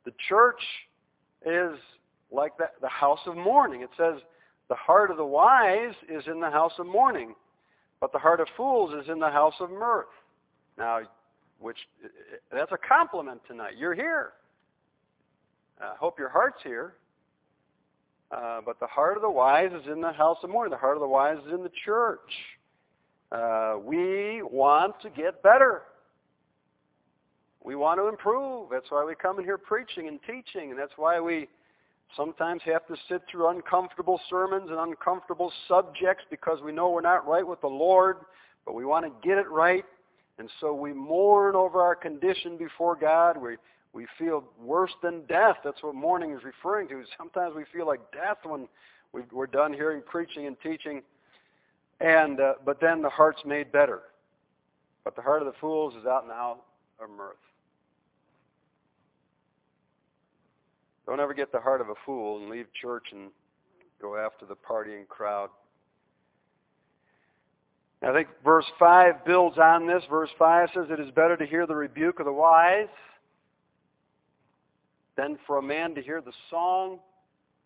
The 0.04 0.12
church 0.30 0.62
is 1.46 1.78
like 2.32 2.58
the, 2.58 2.66
the 2.82 2.90
house 2.90 3.20
of 3.26 3.36
mourning. 3.36 3.82
It 3.82 3.90
says, 3.98 4.16
the 4.68 4.76
heart 4.76 5.12
of 5.12 5.18
the 5.18 5.26
wise 5.26 5.94
is 6.10 6.24
in 6.28 6.40
the 6.40 6.50
house 6.50 6.74
of 6.80 6.88
mourning, 6.88 7.36
but 8.02 8.12
the 8.12 8.20
heart 8.20 8.40
of 8.40 8.48
fools 8.58 8.94
is 8.94 9.10
in 9.10 9.20
the 9.20 9.30
house 9.30 9.54
of 9.60 9.70
mirth. 9.70 10.08
Now, 10.78 11.02
which 11.60 11.78
that's 12.52 12.72
a 12.72 12.78
compliment 12.78 13.42
tonight. 13.48 13.74
You're 13.78 13.94
here. 13.94 14.34
I 15.80 15.94
hope 16.00 16.20
your 16.20 16.30
heart's 16.30 16.62
here. 16.64 16.96
Uh, 18.32 18.60
but 18.66 18.80
the 18.80 18.88
heart 18.88 19.18
of 19.18 19.22
the 19.22 19.30
wise 19.30 19.72
is 19.72 19.88
in 19.92 20.02
the 20.02 20.12
house 20.12 20.38
of 20.44 20.50
mourning. 20.50 20.72
The 20.72 20.78
heart 20.78 20.98
of 20.98 21.02
the 21.02 21.08
wise 21.08 21.38
is 21.46 21.54
in 21.54 21.64
the 21.64 21.72
church. 21.86 22.20
Uh, 23.32 23.76
we 23.84 24.42
want 24.44 25.00
to 25.02 25.10
get 25.10 25.44
better. 25.44 25.84
We 27.64 27.76
want 27.76 28.00
to 28.00 28.08
improve. 28.08 28.70
That's 28.72 28.90
why 28.90 29.04
we 29.06 29.16
come 29.16 29.40
in 29.40 29.46
here 29.46 29.58
preaching 29.58 30.08
and 30.08 30.20
teaching, 30.22 30.72
and 30.72 30.80
that's 30.80 30.94
why 30.98 31.20
we 31.20 31.48
sometimes 32.16 32.62
have 32.66 32.86
to 32.88 32.96
sit 33.10 33.22
through 33.30 33.50
uncomfortable 33.50 34.20
sermons 34.30 34.70
and 34.70 34.80
uncomfortable 34.80 35.52
subjects 35.68 36.24
because 36.30 36.60
we 36.64 36.72
know 36.72 36.90
we're 36.90 37.02
not 37.02 37.28
right 37.28 37.46
with 37.46 37.62
the 37.62 37.68
Lord, 37.68 38.18
but 38.66 38.74
we 38.74 38.86
want 38.86 39.06
to 39.06 39.28
get 39.28 39.38
it 39.38 39.50
right. 39.50 39.84
And 40.38 40.50
so 40.60 40.74
we 40.74 40.94
mourn 40.94 41.56
over 41.56 41.82
our 41.82 41.96
condition 41.96 42.58
before 42.58 42.96
God. 42.96 43.38
We, 43.38 43.56
we 43.94 44.06
feel 44.20 44.44
worse 44.62 44.92
than 45.02 45.22
death. 45.28 45.58
That's 45.64 45.82
what 45.82 45.96
mourning 45.96 46.32
is 46.32 46.44
referring 46.44 46.88
to. 46.90 47.04
Sometimes 47.18 47.56
we 47.56 47.64
feel 47.74 47.88
like 47.88 48.02
death 48.12 48.38
when 48.44 48.68
we 49.14 49.22
are 49.38 49.48
done 49.48 49.74
hearing 49.74 50.02
preaching 50.06 50.48
and 50.48 50.58
teaching. 50.62 51.02
And, 52.02 52.42
uh, 52.42 52.54
but 52.66 52.82
then 52.82 53.02
the 53.02 53.10
heart's 53.10 53.42
made 53.46 53.72
better. 53.72 54.02
But 55.06 55.16
the 55.16 55.22
heart 55.22 55.42
of 55.42 55.46
the 55.46 55.58
fools 55.62 55.94
is 55.96 56.06
out 56.06 56.24
and 56.24 56.32
out 56.32 56.62
of 57.02 57.10
mirth. 57.10 57.38
Don't 61.06 61.20
ever 61.20 61.34
get 61.34 61.52
the 61.52 61.60
heart 61.60 61.82
of 61.82 61.90
a 61.90 61.96
fool 62.06 62.40
and 62.40 62.50
leave 62.50 62.68
church 62.82 63.08
and 63.12 63.30
go 64.02 64.18
after 64.18 64.46
the 64.46 64.56
partying 64.56 65.08
crowd. 65.08 65.50
I 68.02 68.14
think 68.14 68.28
verse 68.44 68.66
5 68.78 69.26
builds 69.26 69.58
on 69.58 69.88
this. 69.88 70.04
Verse 70.10 70.30
5 70.38 70.70
says, 70.74 70.86
It 70.90 71.00
is 71.00 71.10
better 71.12 71.38
to 71.38 71.46
hear 71.46 71.66
the 71.66 71.76
rebuke 71.76 72.20
of 72.20 72.26
the 72.26 72.34
wise 72.34 72.88
than 75.16 75.40
for 75.48 75.58
a 75.58 75.62
man 75.62 75.96
to 75.96 76.02
hear 76.02 76.22
the 76.22 76.34
song 76.50 77.00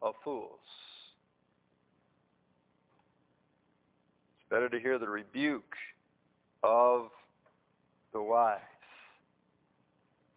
of 0.01 0.13
fools. 0.23 0.59
It's 4.39 4.49
better 4.49 4.69
to 4.69 4.79
hear 4.79 4.97
the 4.97 5.09
rebuke 5.09 5.75
of 6.63 7.09
the 8.13 8.21
wise. 8.21 8.59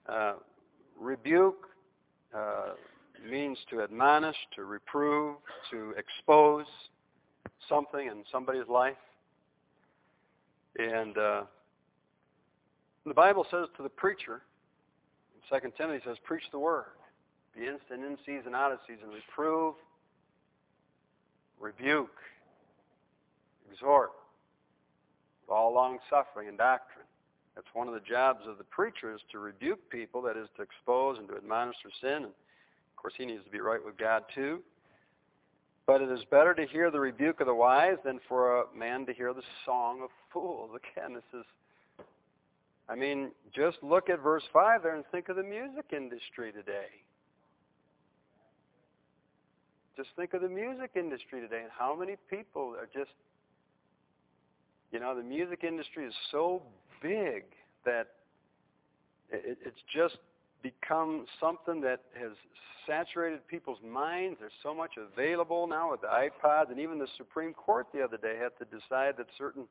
Uh, 0.08 0.34
rebuke 0.98 1.68
uh, 2.34 2.72
means 3.30 3.58
to 3.70 3.82
admonish, 3.82 4.36
to 4.56 4.64
reprove, 4.64 5.36
to 5.70 5.94
expose 5.96 6.66
something 7.68 8.06
in 8.06 8.24
somebody's 8.30 8.68
life. 8.68 8.96
And 10.78 11.16
uh, 11.16 11.42
the 13.04 13.14
Bible 13.14 13.46
says 13.50 13.66
to 13.76 13.82
the 13.82 13.88
preacher, 13.88 14.42
Second 15.50 15.72
Timothy 15.76 16.02
says, 16.06 16.16
preach 16.24 16.44
the 16.50 16.58
word. 16.58 16.86
Be 17.54 17.66
instant 17.66 18.04
in 18.04 18.16
season, 18.24 18.54
out 18.54 18.72
of 18.72 18.78
season. 18.86 19.10
Reprove, 19.10 19.74
rebuke, 21.60 22.16
exhort, 23.70 24.12
all 25.48 25.74
long 25.74 25.98
suffering 26.08 26.48
and 26.48 26.56
doctrine. 26.56 27.04
That's 27.54 27.66
one 27.74 27.86
of 27.86 27.92
the 27.92 28.00
jobs 28.00 28.40
of 28.48 28.56
the 28.56 28.64
preacher 28.64 29.14
is 29.14 29.20
to 29.32 29.38
rebuke 29.38 29.90
people, 29.90 30.22
that 30.22 30.38
is 30.38 30.48
to 30.56 30.62
expose 30.62 31.18
and 31.18 31.28
to 31.28 31.36
admonish 31.36 31.76
their 31.84 31.92
sin. 32.00 32.24
And 32.24 32.32
course, 33.02 33.14
he 33.18 33.26
needs 33.26 33.44
to 33.44 33.50
be 33.50 33.60
right 33.60 33.84
with 33.84 33.98
God 33.98 34.24
too. 34.34 34.60
But 35.86 36.00
it 36.00 36.10
is 36.10 36.20
better 36.30 36.54
to 36.54 36.64
hear 36.66 36.90
the 36.90 37.00
rebuke 37.00 37.40
of 37.40 37.46
the 37.46 37.54
wise 37.54 37.96
than 38.04 38.20
for 38.28 38.62
a 38.62 38.64
man 38.76 39.04
to 39.06 39.12
hear 39.12 39.34
the 39.34 39.42
song 39.66 40.00
of 40.02 40.10
fools. 40.32 40.70
Again, 40.96 41.14
this 41.14 41.40
is, 41.40 41.44
I 42.88 42.94
mean, 42.94 43.32
just 43.54 43.78
look 43.82 44.08
at 44.08 44.22
verse 44.22 44.44
5 44.52 44.82
there 44.82 44.94
and 44.94 45.04
think 45.10 45.28
of 45.28 45.36
the 45.36 45.42
music 45.42 45.86
industry 45.94 46.52
today. 46.52 46.86
Just 49.96 50.10
think 50.16 50.32
of 50.32 50.40
the 50.40 50.48
music 50.48 50.92
industry 50.94 51.40
today 51.40 51.62
and 51.62 51.70
how 51.76 51.94
many 51.94 52.16
people 52.30 52.74
are 52.78 52.88
just, 52.94 53.10
you 54.90 55.00
know, 55.00 55.14
the 55.14 55.22
music 55.22 55.64
industry 55.64 56.06
is 56.06 56.14
so 56.30 56.62
big 57.02 57.44
that 57.84 58.06
it, 59.30 59.58
it's 59.64 59.80
just 59.94 60.16
become 60.62 61.26
something 61.40 61.80
that 61.82 62.00
has 62.18 62.32
saturated 62.86 63.46
people's 63.48 63.78
minds. 63.84 64.38
There's 64.40 64.52
so 64.62 64.74
much 64.74 64.92
available 64.96 65.66
now 65.66 65.90
with 65.90 66.00
the 66.00 66.08
iPods, 66.08 66.70
and 66.70 66.80
even 66.80 66.98
the 66.98 67.08
Supreme 67.16 67.52
Court 67.54 67.86
the 67.92 68.02
other 68.02 68.16
day 68.16 68.36
had 68.40 68.56
to 68.58 68.64
decide 68.64 69.16
that 69.18 69.26
certain 69.36 69.64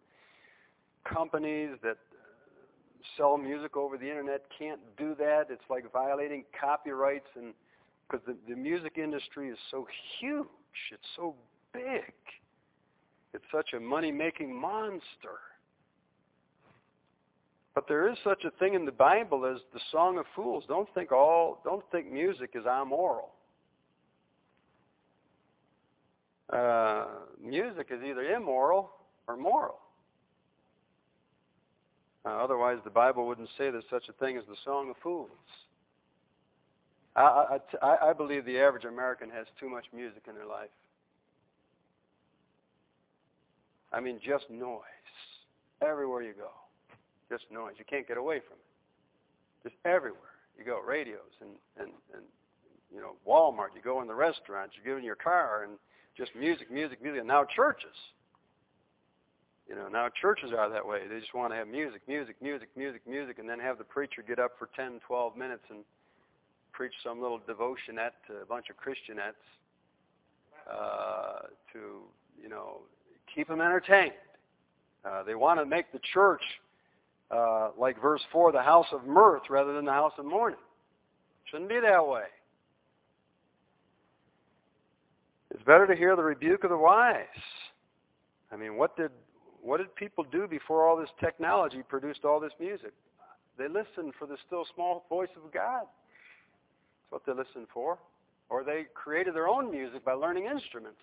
companies 1.03 1.71
that 1.83 1.97
sell 3.17 3.37
music 3.37 3.75
over 3.75 3.97
the 3.97 4.07
internet 4.07 4.43
can't 4.57 4.79
do 4.97 5.15
that. 5.15 5.47
It's 5.49 5.63
like 5.69 5.91
violating 5.91 6.45
copyrights, 6.59 7.27
and 7.35 7.53
because 8.09 8.25
the, 8.25 8.35
the 8.47 8.55
music 8.55 8.93
industry 8.97 9.49
is 9.49 9.57
so 9.69 9.87
huge, 10.19 10.45
it's 10.91 11.07
so 11.15 11.35
big, 11.73 12.13
it's 13.33 13.43
such 13.51 13.73
a 13.73 13.79
money-making 13.79 14.53
monster. 14.53 15.39
But 17.73 17.87
there 17.87 18.09
is 18.09 18.17
such 18.23 18.43
a 18.43 18.51
thing 18.51 18.73
in 18.73 18.85
the 18.85 18.91
Bible 18.91 19.45
as 19.45 19.61
the 19.73 19.79
Song 19.91 20.17
of 20.17 20.25
Fools. 20.35 20.65
Don't 20.67 20.89
think 20.93 21.11
all 21.11 21.61
don't 21.63 21.83
think 21.91 22.11
music 22.11 22.51
is 22.53 22.65
amoral. 22.65 23.29
Uh, 26.51 27.05
music 27.41 27.87
is 27.91 28.03
either 28.03 28.23
immoral 28.23 28.91
or 29.27 29.37
moral. 29.37 29.77
Uh, 32.25 32.29
otherwise, 32.29 32.77
the 32.83 32.89
Bible 32.89 33.25
wouldn't 33.25 33.47
say 33.57 33.71
there's 33.71 33.85
such 33.89 34.09
a 34.09 34.13
thing 34.13 34.37
as 34.37 34.43
the 34.49 34.57
Song 34.65 34.89
of 34.89 34.97
Fools. 35.01 35.29
I, 37.15 37.57
I, 37.81 37.97
I 38.09 38.13
believe 38.13 38.45
the 38.45 38.59
average 38.59 38.85
American 38.85 39.29
has 39.29 39.47
too 39.59 39.69
much 39.69 39.85
music 39.93 40.23
in 40.29 40.35
their 40.35 40.45
life. 40.45 40.69
I 43.93 44.01
mean, 44.01 44.19
just 44.23 44.49
noise 44.49 44.81
everywhere 45.81 46.21
you 46.21 46.33
go 46.33 46.60
just 47.31 47.49
noise. 47.49 47.75
You 47.79 47.85
can't 47.89 48.07
get 48.07 48.17
away 48.17 48.41
from 48.45 48.57
it. 48.59 49.69
Just 49.69 49.75
everywhere 49.85 50.35
you 50.57 50.65
go, 50.65 50.81
radios 50.85 51.33
and 51.39 51.51
and 51.79 51.91
and 52.13 52.23
you 52.93 52.99
know 52.99 53.15
Walmart. 53.27 53.73
You 53.75 53.81
go 53.81 54.01
in 54.01 54.07
the 54.07 54.15
restaurants. 54.15 54.75
You 54.77 54.83
get 54.83 54.97
in 54.97 55.03
your 55.05 55.15
car 55.15 55.63
and 55.63 55.77
just 56.17 56.35
music, 56.35 56.69
music, 56.69 57.01
music. 57.01 57.19
And 57.19 57.27
now 57.27 57.45
churches. 57.45 57.95
You 59.69 59.75
know, 59.77 59.87
now 59.87 60.09
churches 60.21 60.51
are 60.57 60.69
that 60.69 60.85
way. 60.85 61.07
They 61.07 61.19
just 61.19 61.33
want 61.33 61.53
to 61.53 61.57
have 61.57 61.67
music, 61.67 62.01
music, 62.05 62.35
music, 62.41 62.67
music, 62.75 63.01
music, 63.07 63.39
and 63.39 63.47
then 63.47 63.57
have 63.59 63.77
the 63.77 63.85
preacher 63.85 64.21
get 64.21 64.37
up 64.37 64.51
for 64.59 64.67
10, 64.75 64.99
12 65.07 65.37
minutes 65.37 65.63
and 65.69 65.85
preach 66.73 66.91
some 67.01 67.21
little 67.21 67.39
devotionette 67.39 68.19
to 68.27 68.41
a 68.41 68.45
bunch 68.45 68.65
of 68.69 68.75
Christianettes 68.75 69.47
uh, 70.69 71.47
to, 71.71 72.01
you 72.41 72.49
know, 72.49 72.79
keep 73.33 73.47
them 73.47 73.61
entertained. 73.61 74.11
Uh, 75.05 75.23
they 75.23 75.35
want 75.35 75.57
to 75.57 75.65
make 75.65 75.93
the 75.93 76.01
church 76.13 76.43
uh, 77.31 77.69
like 77.77 78.01
verse 78.01 78.21
4, 78.31 78.51
the 78.51 78.61
house 78.61 78.87
of 78.91 79.05
mirth 79.05 79.43
rather 79.49 79.73
than 79.73 79.85
the 79.85 79.91
house 79.91 80.13
of 80.17 80.25
mourning. 80.25 80.59
Shouldn't 81.45 81.69
be 81.69 81.79
that 81.79 82.05
way. 82.05 82.23
It's 85.51 85.63
better 85.63 85.87
to 85.87 85.95
hear 85.95 86.15
the 86.15 86.23
rebuke 86.23 86.63
of 86.63 86.69
the 86.69 86.77
wise. 86.77 87.25
I 88.51 88.55
mean, 88.55 88.77
what 88.77 88.95
did 88.97 89.11
what 89.61 89.77
did 89.77 89.95
people 89.95 90.25
do 90.31 90.47
before 90.47 90.87
all 90.87 90.97
this 90.97 91.09
technology 91.19 91.83
produced 91.87 92.25
all 92.25 92.39
this 92.39 92.53
music? 92.59 92.93
They 93.57 93.67
listened 93.67 94.13
for 94.17 94.25
the 94.25 94.37
still 94.47 94.65
small 94.73 95.05
voice 95.07 95.29
of 95.35 95.51
God. 95.53 95.83
That's 95.83 97.11
what 97.11 97.25
they 97.25 97.33
listened 97.33 97.67
for. 97.71 97.99
Or 98.49 98.63
they 98.63 98.87
created 98.95 99.35
their 99.35 99.47
own 99.47 99.69
music 99.69 100.03
by 100.03 100.13
learning 100.13 100.45
instruments 100.45 101.01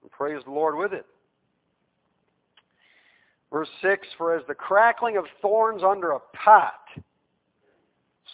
and 0.00 0.10
praised 0.10 0.46
the 0.46 0.52
Lord 0.52 0.76
with 0.76 0.92
it. 0.92 1.04
Verse 3.54 3.68
6 3.82 4.08
For 4.18 4.34
as 4.34 4.42
the 4.48 4.54
crackling 4.54 5.16
of 5.16 5.26
thorns 5.40 5.84
under 5.84 6.10
a 6.10 6.18
pot, 6.44 6.88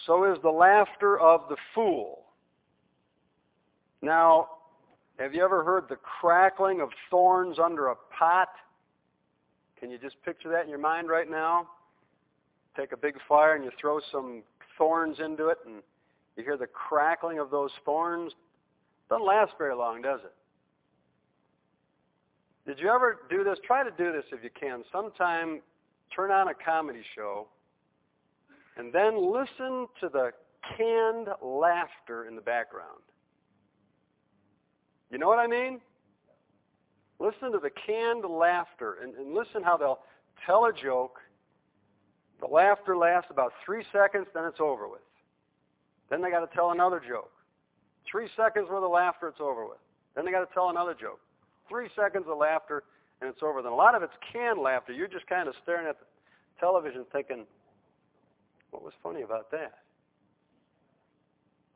so 0.07 0.23
is 0.23 0.39
the 0.41 0.49
laughter 0.49 1.19
of 1.19 1.41
the 1.47 1.57
fool. 1.75 2.23
Now, 4.01 4.49
have 5.19 5.35
you 5.35 5.43
ever 5.43 5.63
heard 5.63 5.83
the 5.87 5.97
crackling 5.97 6.81
of 6.81 6.89
thorns 7.11 7.59
under 7.59 7.89
a 7.89 7.95
pot? 8.17 8.47
Can 9.79 9.91
you 9.91 9.99
just 9.99 10.15
picture 10.25 10.49
that 10.49 10.63
in 10.63 10.69
your 10.71 10.79
mind 10.79 11.07
right 11.07 11.29
now? 11.29 11.67
Take 12.75 12.91
a 12.91 12.97
big 12.97 13.13
fire 13.29 13.53
and 13.53 13.63
you 13.63 13.69
throw 13.79 13.99
some 14.11 14.41
thorns 14.75 15.19
into 15.23 15.49
it, 15.49 15.59
and 15.67 15.83
you 16.35 16.43
hear 16.43 16.57
the 16.57 16.65
crackling 16.65 17.37
of 17.37 17.51
those 17.51 17.69
thorns. 17.85 18.33
Doesn't 19.07 19.23
last 19.23 19.51
very 19.59 19.75
long, 19.75 20.01
does 20.01 20.21
it? 20.25 20.33
Did 22.65 22.79
you 22.79 22.89
ever 22.89 23.21
do 23.29 23.43
this? 23.43 23.57
Try 23.65 23.83
to 23.83 23.91
do 23.91 24.11
this 24.11 24.25
if 24.31 24.43
you 24.43 24.49
can. 24.59 24.83
Sometime 24.91 25.61
turn 26.15 26.31
on 26.31 26.49
a 26.49 26.53
comedy 26.53 27.01
show 27.15 27.47
and 28.77 28.93
then 28.93 29.17
listen 29.17 29.87
to 29.99 30.09
the 30.09 30.31
canned 30.77 31.27
laughter 31.41 32.25
in 32.27 32.35
the 32.35 32.41
background. 32.41 33.01
You 35.09 35.17
know 35.17 35.27
what 35.27 35.39
I 35.39 35.47
mean? 35.47 35.81
Listen 37.19 37.51
to 37.51 37.59
the 37.59 37.69
canned 37.85 38.23
laughter 38.25 38.97
and, 39.03 39.15
and 39.15 39.33
listen 39.33 39.63
how 39.63 39.77
they'll 39.77 39.99
tell 40.45 40.65
a 40.65 40.73
joke. 40.73 41.19
The 42.39 42.47
laughter 42.47 42.97
lasts 42.97 43.29
about 43.29 43.53
three 43.65 43.83
seconds, 43.91 44.27
then 44.33 44.45
it's 44.45 44.59
over 44.59 44.87
with. 44.87 45.01
Then 46.09 46.21
they 46.21 46.31
got 46.31 46.39
to 46.39 46.55
tell 46.55 46.71
another 46.71 47.01
joke. 47.07 47.31
Three 48.09 48.27
seconds 48.35 48.67
worth 48.69 48.83
of 48.83 48.91
laughter, 48.91 49.27
it's 49.27 49.39
over 49.39 49.65
with. 49.65 49.77
Then 50.15 50.25
they 50.25 50.31
got 50.31 50.47
to 50.47 50.53
tell 50.53 50.69
another 50.69 50.95
joke. 50.99 51.19
Three 51.71 51.89
seconds 51.95 52.25
of 52.27 52.37
laughter, 52.37 52.83
and 53.21 53.29
it's 53.29 53.41
over. 53.41 53.61
Then 53.61 53.71
a 53.71 53.75
lot 53.75 53.95
of 53.95 54.03
it's 54.03 54.13
canned 54.33 54.59
laughter. 54.59 54.91
You're 54.91 55.07
just 55.07 55.25
kind 55.27 55.47
of 55.47 55.55
staring 55.63 55.87
at 55.87 55.97
the 55.97 56.05
television 56.59 57.05
thinking, 57.13 57.45
what 58.71 58.83
was 58.83 58.93
funny 59.01 59.21
about 59.21 59.49
that? 59.51 59.79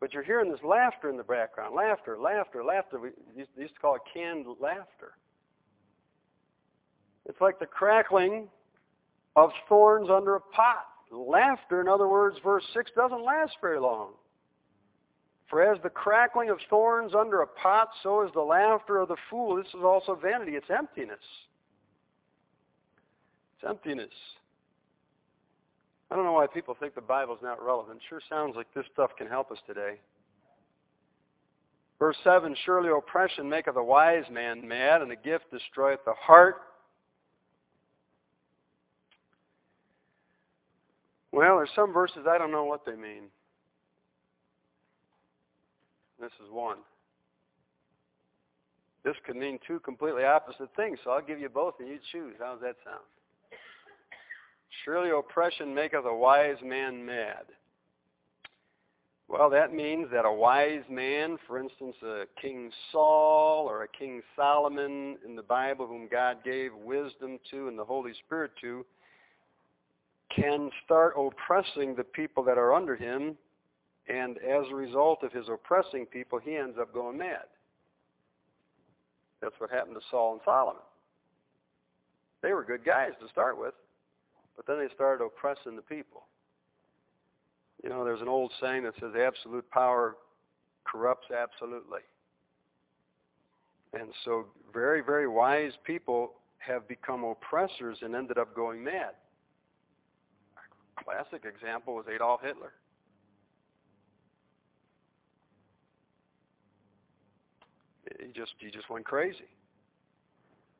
But 0.02 0.14
you're 0.14 0.24
hearing 0.24 0.52
this 0.52 0.60
laughter 0.64 1.10
in 1.10 1.16
the 1.16 1.24
background. 1.24 1.76
Laughter, 1.76 2.18
laughter, 2.20 2.62
laughter. 2.62 3.00
We 3.00 3.12
used 3.36 3.74
to 3.74 3.80
call 3.80 3.96
it 3.96 4.02
canned 4.14 4.46
laughter. 4.60 5.14
It's 7.26 7.40
like 7.40 7.58
the 7.60 7.66
crackling 7.66 8.50
of 9.38 9.52
thorns 9.70 10.10
under 10.10 10.36
a 10.36 10.42
pot. 10.42 10.88
Laughter, 11.10 11.80
in 11.80 11.88
other 11.88 12.08
words, 12.08 12.38
verse 12.44 12.64
6 12.74 12.92
doesn't 12.96 13.24
last 13.24 13.54
very 13.62 13.80
long. 13.80 14.12
For 15.50 15.62
as 15.62 15.80
the 15.84 15.90
crackling 15.90 16.50
of 16.50 16.58
thorns 16.70 17.14
under 17.14 17.42
a 17.42 17.48
pot, 17.48 17.90
so 18.02 18.26
is 18.26 18.32
the 18.34 18.42
laughter 18.42 18.98
of 18.98 19.10
the 19.10 19.18
fool. 19.30 19.56
This 19.56 19.68
is 19.68 19.84
also 19.84 20.16
vanity. 20.16 20.54
It's 20.54 20.70
emptiness. 20.70 21.20
It's 23.58 23.70
emptiness. 23.70 24.10
I 26.10 26.16
don't 26.16 26.26
know 26.26 26.34
why 26.34 26.48
people 26.48 26.76
think 26.80 26.96
the 26.96 27.02
Bible's 27.02 27.40
not 27.44 27.64
relevant. 27.64 28.00
Sure 28.10 28.22
sounds 28.30 28.56
like 28.56 28.68
this 28.74 28.86
stuff 28.94 29.12
can 29.18 29.28
help 29.28 29.52
us 29.52 29.58
today. 29.68 30.00
Verse 32.00 32.18
7 32.24 32.56
Surely 32.66 32.90
oppression 32.90 33.48
maketh 33.48 33.76
a 33.76 33.84
wise 33.84 34.26
man 34.32 34.68
mad, 34.68 35.02
and 35.02 35.12
a 35.12 35.16
gift 35.16 35.46
destroyeth 35.52 36.04
the 36.06 36.14
heart. 36.14 36.58
Well, 41.32 41.58
there's 41.58 41.70
some 41.76 41.92
verses 41.92 42.26
I 42.30 42.38
don't 42.38 42.52
know 42.52 42.66
what 42.66 42.86
they 42.86 42.96
mean. 42.96 43.26
This 46.26 46.48
is 46.48 46.52
one. 46.52 46.78
This 49.04 49.14
could 49.28 49.36
mean 49.36 49.60
two 49.68 49.80
completely 49.82 50.24
opposite 50.24 50.70
things, 50.76 50.98
so 51.04 51.12
I'll 51.12 51.22
give 51.22 51.40
you 51.40 51.50
both 51.50 51.76
and 51.80 51.88
you 51.88 52.00
choose. 52.12 52.34
How 52.40 52.54
does 52.54 52.62
that 52.62 52.78
sound? 52.84 53.04
Surely 54.84 55.12
oppression 55.12 55.76
maketh 55.76 56.04
a 56.04 56.16
wise 56.16 56.58
man 56.64 57.06
mad. 57.06 57.44
Well, 59.28 59.52
that 59.52 59.72
means 59.72 60.08
that 60.12 60.26
a 60.26 60.34
wise 60.34 60.82
man, 60.90 61.38
for 61.46 61.60
instance, 61.60 61.96
a 62.02 62.24
King 62.42 62.72
Saul 62.92 63.68
or 63.70 63.84
a 63.84 63.88
King 63.88 64.24
Solomon 64.36 65.18
in 65.24 65.36
the 65.36 65.44
Bible, 65.44 65.86
whom 65.86 66.08
God 66.12 66.38
gave 66.44 66.72
wisdom 66.74 67.38
to 67.52 67.68
and 67.68 67.78
the 67.78 67.86
Holy 67.86 68.14
Spirit 68.26 68.50
to, 68.62 68.84
can 70.36 70.72
start 70.84 71.14
oppressing 71.20 71.96
the 71.96 72.04
people 72.04 72.44
that 72.46 72.58
are 72.58 72.74
under 72.74 72.96
him, 72.96 73.38
and 74.08 74.38
as 74.38 74.66
a 74.72 74.76
result 74.76 75.24
of 75.24 75.32
his 75.32 75.46
oppressing 75.50 76.06
people, 76.06 76.40
he 76.40 76.56
ends 76.56 76.78
up 76.80 76.94
going 76.94 77.18
mad. 77.18 77.46
That's 79.42 79.56
what 79.60 79.70
happened 79.72 79.96
to 79.96 80.02
Saul 80.12 80.34
and 80.34 80.42
Solomon. 80.46 80.82
They 82.42 82.54
were 82.54 82.64
good 82.64 82.86
guys 82.86 83.12
to 83.22 83.28
start 83.30 83.60
with. 83.60 83.74
But 84.56 84.68
then 84.68 84.80
they 84.80 84.94
started 84.94 85.24
oppressing 85.24 85.76
the 85.76 85.82
people. 85.82 86.24
You 87.84 87.90
know, 87.90 88.06
there's 88.06 88.22
an 88.22 88.28
old 88.28 88.52
saying 88.62 88.84
that 88.84 88.94
says 89.00 89.12
absolute 89.16 89.70
power 89.70 90.16
corrupts 90.86 91.28
absolutely. 91.32 92.02
And 93.94 94.10
so 94.24 94.46
very, 94.74 95.02
very 95.02 95.28
wise 95.28 95.72
people 95.84 96.34
have 96.60 96.88
become 96.88 97.24
oppressors 97.24 97.98
and 98.02 98.16
ended 98.16 98.38
up 98.38 98.56
going 98.56 98.84
mad. 98.84 99.12
A 100.98 101.04
classic 101.04 101.44
example 101.46 101.96
was 101.96 102.06
Adolf 102.14 102.42
Hitler. 102.42 102.74
He 108.20 108.25
just 108.36 108.52
he 108.60 108.70
just 108.70 108.90
went 108.90 109.06
crazy. 109.06 109.48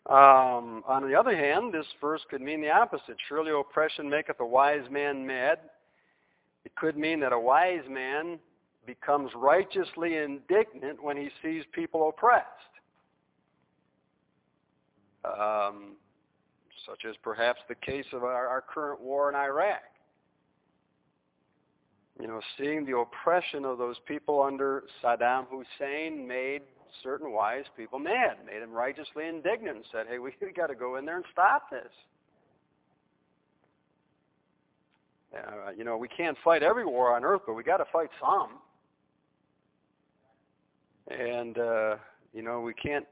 Um, 0.08 0.84
on 0.88 1.08
the 1.10 1.16
other 1.16 1.36
hand, 1.36 1.74
this 1.74 1.88
verse 2.00 2.22
could 2.30 2.42
mean 2.42 2.62
the 2.62 2.70
opposite. 2.70 3.18
Surely 3.28 3.52
oppression 3.52 4.08
maketh 4.08 4.40
a 4.40 4.46
wise 4.46 4.88
man 4.92 5.26
mad. 5.26 5.58
It 6.64 6.76
could 6.76 6.96
mean 6.96 7.20
that 7.22 7.34
a 7.34 7.40
wise 7.40 7.84
man 7.90 8.38
becomes 8.86 9.32
righteously 9.36 10.18
indignant 10.18 11.02
when 11.02 11.18
he 11.18 11.30
sees 11.42 11.64
people 11.72 12.10
oppressed. 12.10 12.46
Um, 15.26 15.96
such 16.86 17.04
as 17.10 17.16
perhaps 17.24 17.60
the 17.68 17.76
case 17.76 18.06
of 18.14 18.24
our, 18.24 18.48
our 18.48 18.62
current 18.62 19.02
war 19.02 19.30
in 19.30 19.36
Iraq. 19.36 19.82
You 22.22 22.28
know, 22.28 22.40
seeing 22.60 22.86
the 22.86 22.96
oppression 22.96 23.66
of 23.66 23.80
those 23.80 23.98
people 24.08 24.42
under 24.42 24.84
Saddam 25.04 25.46
Hussein 25.50 26.28
made 26.28 26.62
certain 27.04 27.32
wise 27.32 27.66
people 27.78 28.00
mad, 28.00 28.38
made 28.46 28.62
them 28.62 28.72
righteously 28.72 29.28
indignant, 29.28 29.78
and 29.78 29.86
said, 29.92 30.06
hey, 30.10 30.20
we, 30.20 30.32
we 30.42 30.52
got 30.52 30.68
to 30.68 30.76
go 30.76 30.98
in 30.98 31.06
there 31.06 31.18
and 31.18 31.26
stop 31.32 31.70
this. 31.70 31.92
Uh, 35.36 35.72
you 35.78 35.84
know, 35.84 35.98
we 35.98 36.08
can't 36.08 36.38
fight 36.44 36.64
every 36.64 36.86
war 36.86 37.16
on 37.16 37.26
earth, 37.26 37.42
but 37.46 37.54
we 37.54 37.64
got 37.64 37.78
to 37.78 37.86
fight 37.92 38.10
some. 38.22 38.52
And 41.08 41.58
uh, 41.58 41.96
you 42.34 42.42
know, 42.42 42.62
we 42.62 42.74
can't 42.74 43.06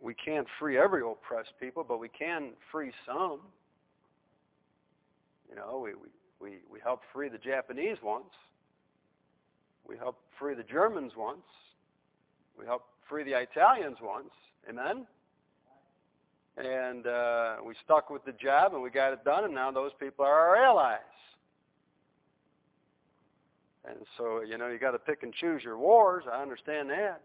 we 0.00 0.14
can't 0.14 0.46
free 0.58 0.78
every 0.78 1.02
oppressed 1.02 1.52
people, 1.60 1.84
but 1.86 1.98
we 1.98 2.08
can 2.08 2.50
free 2.70 2.92
some. 3.06 3.40
You 5.48 5.56
know, 5.56 5.80
we 5.84 5.94
we 5.94 6.08
we, 6.40 6.58
we 6.70 6.78
helped 6.82 7.04
free 7.12 7.28
the 7.28 7.38
Japanese 7.38 7.96
once. 8.02 8.32
We 9.86 9.96
helped 9.96 10.20
free 10.38 10.54
the 10.54 10.62
Germans 10.62 11.12
once. 11.16 11.44
We 12.58 12.66
helped 12.66 12.88
free 13.08 13.24
the 13.24 13.38
Italians 13.40 13.98
once. 14.02 14.30
Amen? 14.68 15.06
And 16.56 17.06
uh, 17.06 17.56
we 17.66 17.74
stuck 17.84 18.10
with 18.10 18.24
the 18.24 18.32
job 18.32 18.74
and 18.74 18.82
we 18.82 18.90
got 18.90 19.12
it 19.12 19.24
done, 19.24 19.44
and 19.44 19.54
now 19.54 19.70
those 19.70 19.92
people 19.98 20.24
are 20.24 20.48
our 20.48 20.56
allies. 20.56 21.00
And 23.84 23.98
so, 24.16 24.40
you 24.40 24.56
know, 24.56 24.68
you 24.68 24.78
got 24.78 24.92
to 24.92 24.98
pick 24.98 25.22
and 25.22 25.32
choose 25.34 25.62
your 25.62 25.76
wars. 25.76 26.24
I 26.30 26.40
understand 26.40 26.88
that. 26.90 27.20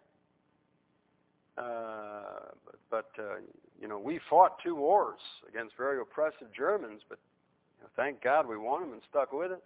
Uh, 1.58 2.52
but, 2.66 2.76
but 2.90 3.22
uh, 3.22 3.36
you 3.80 3.88
know, 3.88 4.00
we 4.00 4.20
fought 4.30 4.58
two 4.64 4.76
wars 4.76 5.20
against 5.48 5.76
very 5.78 6.02
oppressive 6.02 6.48
Germans, 6.56 7.02
but 7.08 7.20
you 7.78 7.84
know, 7.84 7.90
thank 7.96 8.22
God 8.22 8.48
we 8.48 8.58
won 8.58 8.82
them 8.82 8.94
and 8.94 9.02
stuck 9.10 9.32
with 9.32 9.52
it. 9.52 9.64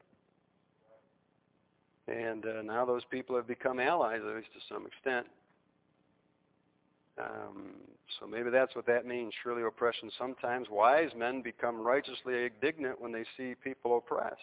And 2.07 2.45
uh, 2.45 2.61
now 2.63 2.85
those 2.85 3.03
people 3.09 3.35
have 3.35 3.47
become 3.47 3.79
allies, 3.79 4.19
at 4.27 4.35
least 4.35 4.49
to 4.53 4.73
some 4.73 4.85
extent. 4.85 5.27
Um, 7.19 7.73
so 8.19 8.27
maybe 8.27 8.49
that's 8.49 8.75
what 8.75 8.85
that 8.87 9.05
means. 9.05 9.33
Surely 9.43 9.63
oppression. 9.63 10.09
Sometimes 10.17 10.67
wise 10.69 11.11
men 11.17 11.41
become 11.41 11.79
righteously 11.79 12.45
indignant 12.45 12.99
when 12.99 13.11
they 13.11 13.23
see 13.37 13.55
people 13.63 13.97
oppressed. 13.97 14.39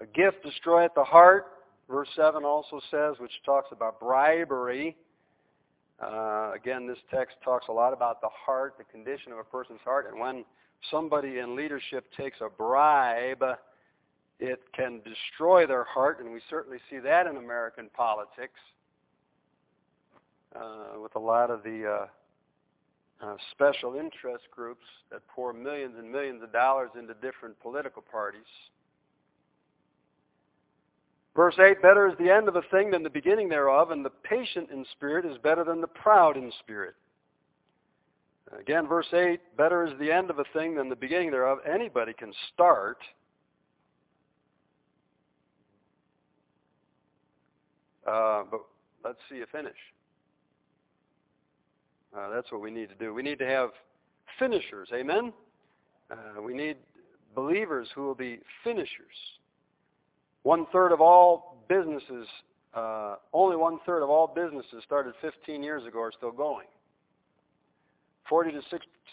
A 0.00 0.06
gift 0.06 0.44
destroyeth 0.44 0.92
the 0.94 1.02
heart, 1.02 1.46
verse 1.90 2.08
7 2.14 2.44
also 2.44 2.80
says, 2.90 3.16
which 3.18 3.32
talks 3.44 3.68
about 3.72 3.98
bribery. 3.98 4.96
Uh, 6.00 6.52
again, 6.54 6.86
this 6.86 6.98
text 7.12 7.36
talks 7.44 7.66
a 7.68 7.72
lot 7.72 7.92
about 7.92 8.20
the 8.20 8.28
heart, 8.28 8.74
the 8.78 8.84
condition 8.84 9.32
of 9.32 9.38
a 9.38 9.44
person's 9.44 9.80
heart, 9.84 10.06
and 10.08 10.20
when 10.20 10.44
somebody 10.92 11.40
in 11.40 11.56
leadership 11.56 12.04
takes 12.16 12.38
a 12.40 12.48
bribe, 12.48 13.42
it 14.38 14.60
can 14.72 15.00
destroy 15.00 15.66
their 15.66 15.82
heart, 15.82 16.20
and 16.20 16.32
we 16.32 16.40
certainly 16.48 16.78
see 16.88 16.98
that 17.00 17.26
in 17.26 17.36
American 17.36 17.90
politics 17.96 18.60
uh, 20.54 21.00
with 21.00 21.14
a 21.16 21.18
lot 21.18 21.50
of 21.50 21.62
the 21.62 21.86
uh, 23.22 23.26
uh, 23.26 23.36
special 23.52 23.94
interest 23.94 24.44
groups 24.54 24.84
that 25.10 25.20
pour 25.28 25.52
millions 25.52 25.94
and 25.98 26.10
millions 26.10 26.42
of 26.42 26.52
dollars 26.52 26.90
into 26.98 27.14
different 27.14 27.58
political 27.60 28.02
parties. 28.02 28.42
Verse 31.34 31.56
8, 31.58 31.80
better 31.82 32.08
is 32.08 32.14
the 32.18 32.30
end 32.30 32.48
of 32.48 32.56
a 32.56 32.62
thing 32.70 32.90
than 32.90 33.02
the 33.02 33.10
beginning 33.10 33.48
thereof, 33.48 33.90
and 33.90 34.04
the 34.04 34.10
patient 34.10 34.70
in 34.70 34.84
spirit 34.92 35.24
is 35.24 35.38
better 35.38 35.62
than 35.62 35.80
the 35.80 35.86
proud 35.86 36.36
in 36.36 36.52
spirit. 36.60 36.94
Again, 38.58 38.86
verse 38.88 39.06
8, 39.12 39.38
better 39.56 39.84
is 39.84 39.92
the 40.00 40.10
end 40.10 40.30
of 40.30 40.38
a 40.38 40.44
thing 40.52 40.74
than 40.74 40.88
the 40.88 40.96
beginning 40.96 41.30
thereof. 41.30 41.58
Anybody 41.70 42.12
can 42.12 42.32
start. 42.52 42.98
Uh, 48.06 48.42
but 48.50 48.62
let's 49.04 49.18
see 49.28 49.36
you 49.36 49.46
finish. 49.52 49.76
Uh, 52.16 52.30
that's 52.30 52.50
what 52.50 52.60
we 52.60 52.70
need 52.70 52.88
to 52.88 52.94
do. 52.94 53.12
We 53.12 53.22
need 53.22 53.38
to 53.38 53.46
have 53.46 53.70
finishers. 54.38 54.88
Amen? 54.94 55.32
Uh, 56.10 56.40
we 56.42 56.54
need 56.54 56.76
believers 57.34 57.88
who 57.94 58.02
will 58.02 58.14
be 58.14 58.38
finishers. 58.64 59.14
One 60.42 60.66
third 60.72 60.92
of 60.92 61.00
all 61.00 61.64
businesses, 61.68 62.26
uh, 62.74 63.16
only 63.32 63.56
one 63.56 63.78
third 63.84 64.02
of 64.02 64.10
all 64.10 64.26
businesses 64.26 64.82
started 64.84 65.14
15 65.20 65.62
years 65.62 65.84
ago 65.86 66.00
are 66.00 66.12
still 66.12 66.32
going. 66.32 66.66
40 68.28 68.52
to 68.52 68.60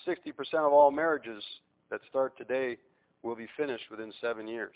60 0.06 0.32
percent 0.32 0.64
of 0.64 0.74
all 0.74 0.92
marriages 0.92 1.44
that 1.90 2.02
start 2.10 2.38
today 2.38 2.78
will 3.24 3.36
be 3.36 3.48
finished 3.58 3.86
within 3.90 4.12
seven 4.22 4.48
years. 4.48 4.76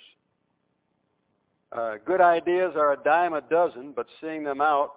Uh, 1.71 1.95
good 2.05 2.21
ideas 2.21 2.73
are 2.75 2.93
a 2.93 2.97
dime 3.03 3.33
a 3.33 3.41
dozen, 3.41 3.93
but 3.95 4.07
seeing 4.19 4.43
them 4.43 4.59
out 4.59 4.91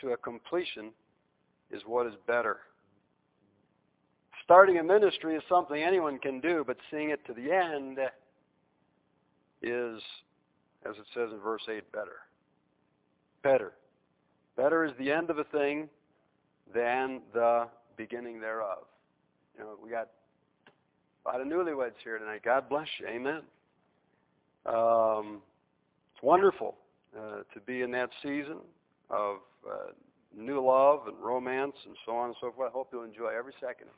to 0.00 0.10
a 0.10 0.16
completion 0.16 0.90
is 1.74 1.82
what 1.86 2.06
is 2.06 2.14
better. 2.26 2.58
Starting 4.44 4.78
a 4.78 4.82
ministry 4.82 5.34
is 5.34 5.42
something 5.48 5.82
anyone 5.82 6.18
can 6.18 6.40
do, 6.40 6.64
but 6.66 6.76
seeing 6.90 7.10
it 7.10 7.24
to 7.26 7.32
the 7.32 7.50
end 7.50 7.98
is, 9.62 10.02
as 10.86 10.96
it 10.96 11.06
says 11.14 11.30
in 11.32 11.40
verse 11.40 11.62
8, 11.68 11.90
better. 11.92 12.16
Better. 13.42 13.72
Better 14.56 14.84
is 14.84 14.92
the 14.98 15.10
end 15.10 15.30
of 15.30 15.38
a 15.38 15.44
thing 15.44 15.88
than 16.74 17.22
the 17.32 17.66
beginning 17.96 18.40
thereof. 18.40 18.84
You 19.56 19.64
know, 19.64 19.70
we 19.82 19.90
got 19.90 20.08
a 21.24 21.28
lot 21.28 21.40
of 21.40 21.46
newlyweds 21.46 21.94
here 22.02 22.18
tonight. 22.18 22.42
God 22.44 22.68
bless 22.68 22.88
you. 23.00 23.06
Amen. 23.06 23.42
Um, 24.66 25.42
it's 26.14 26.22
wonderful 26.22 26.76
uh, 27.18 27.42
to 27.52 27.60
be 27.66 27.82
in 27.82 27.90
that 27.92 28.10
season 28.22 28.58
of 29.10 29.36
uh, 29.66 29.92
new 30.36 30.64
love 30.64 31.06
and 31.06 31.16
romance 31.20 31.76
and 31.86 31.96
so 32.04 32.12
on 32.12 32.26
and 32.26 32.36
so 32.40 32.52
forth. 32.52 32.70
I 32.70 32.72
hope 32.72 32.88
you'll 32.92 33.04
enjoy 33.04 33.30
every 33.36 33.54
second. 33.60 33.88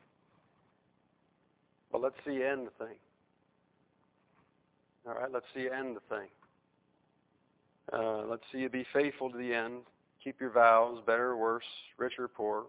But 1.90 2.00
let's 2.00 2.16
see 2.26 2.42
end 2.42 2.66
the 2.66 2.84
thing. 2.84 2.96
All 5.06 5.14
right, 5.14 5.30
let's 5.32 5.46
see 5.54 5.62
you 5.62 5.70
end 5.70 5.96
the 5.96 6.14
thing. 6.14 6.28
Uh, 7.92 8.26
let's 8.28 8.42
see 8.50 8.58
you 8.58 8.68
be 8.68 8.84
faithful 8.92 9.30
to 9.30 9.38
the 9.38 9.54
end. 9.54 9.82
Keep 10.22 10.40
your 10.40 10.50
vows, 10.50 10.98
better 11.06 11.30
or 11.30 11.36
worse, 11.36 11.64
rich 11.96 12.14
or 12.18 12.26
poor, 12.26 12.64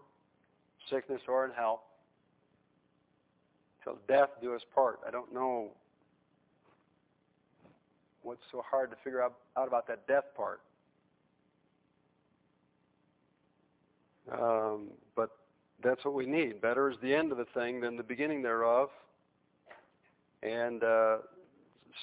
sickness 0.88 1.20
or 1.26 1.44
in 1.44 1.50
health. 1.50 1.80
Till 3.82 3.98
death 4.06 4.30
do 4.40 4.54
us 4.54 4.62
part. 4.72 5.00
I 5.06 5.10
don't 5.10 5.34
know 5.34 5.70
what's 8.22 8.42
so 8.52 8.62
hard 8.68 8.90
to 8.90 8.96
figure 9.02 9.20
out, 9.20 9.34
out 9.56 9.66
about 9.66 9.88
that 9.88 10.06
death 10.06 10.24
part. 10.36 10.60
Um, 14.32 14.88
but 15.16 15.30
that's 15.82 16.04
what 16.04 16.14
we 16.14 16.26
need. 16.26 16.60
Better 16.60 16.90
is 16.90 16.96
the 17.02 17.14
end 17.14 17.32
of 17.32 17.38
the 17.38 17.46
thing 17.54 17.80
than 17.80 17.96
the 17.96 18.02
beginning 18.02 18.42
thereof. 18.42 18.90
And 20.42 20.82
uh, 20.84 21.18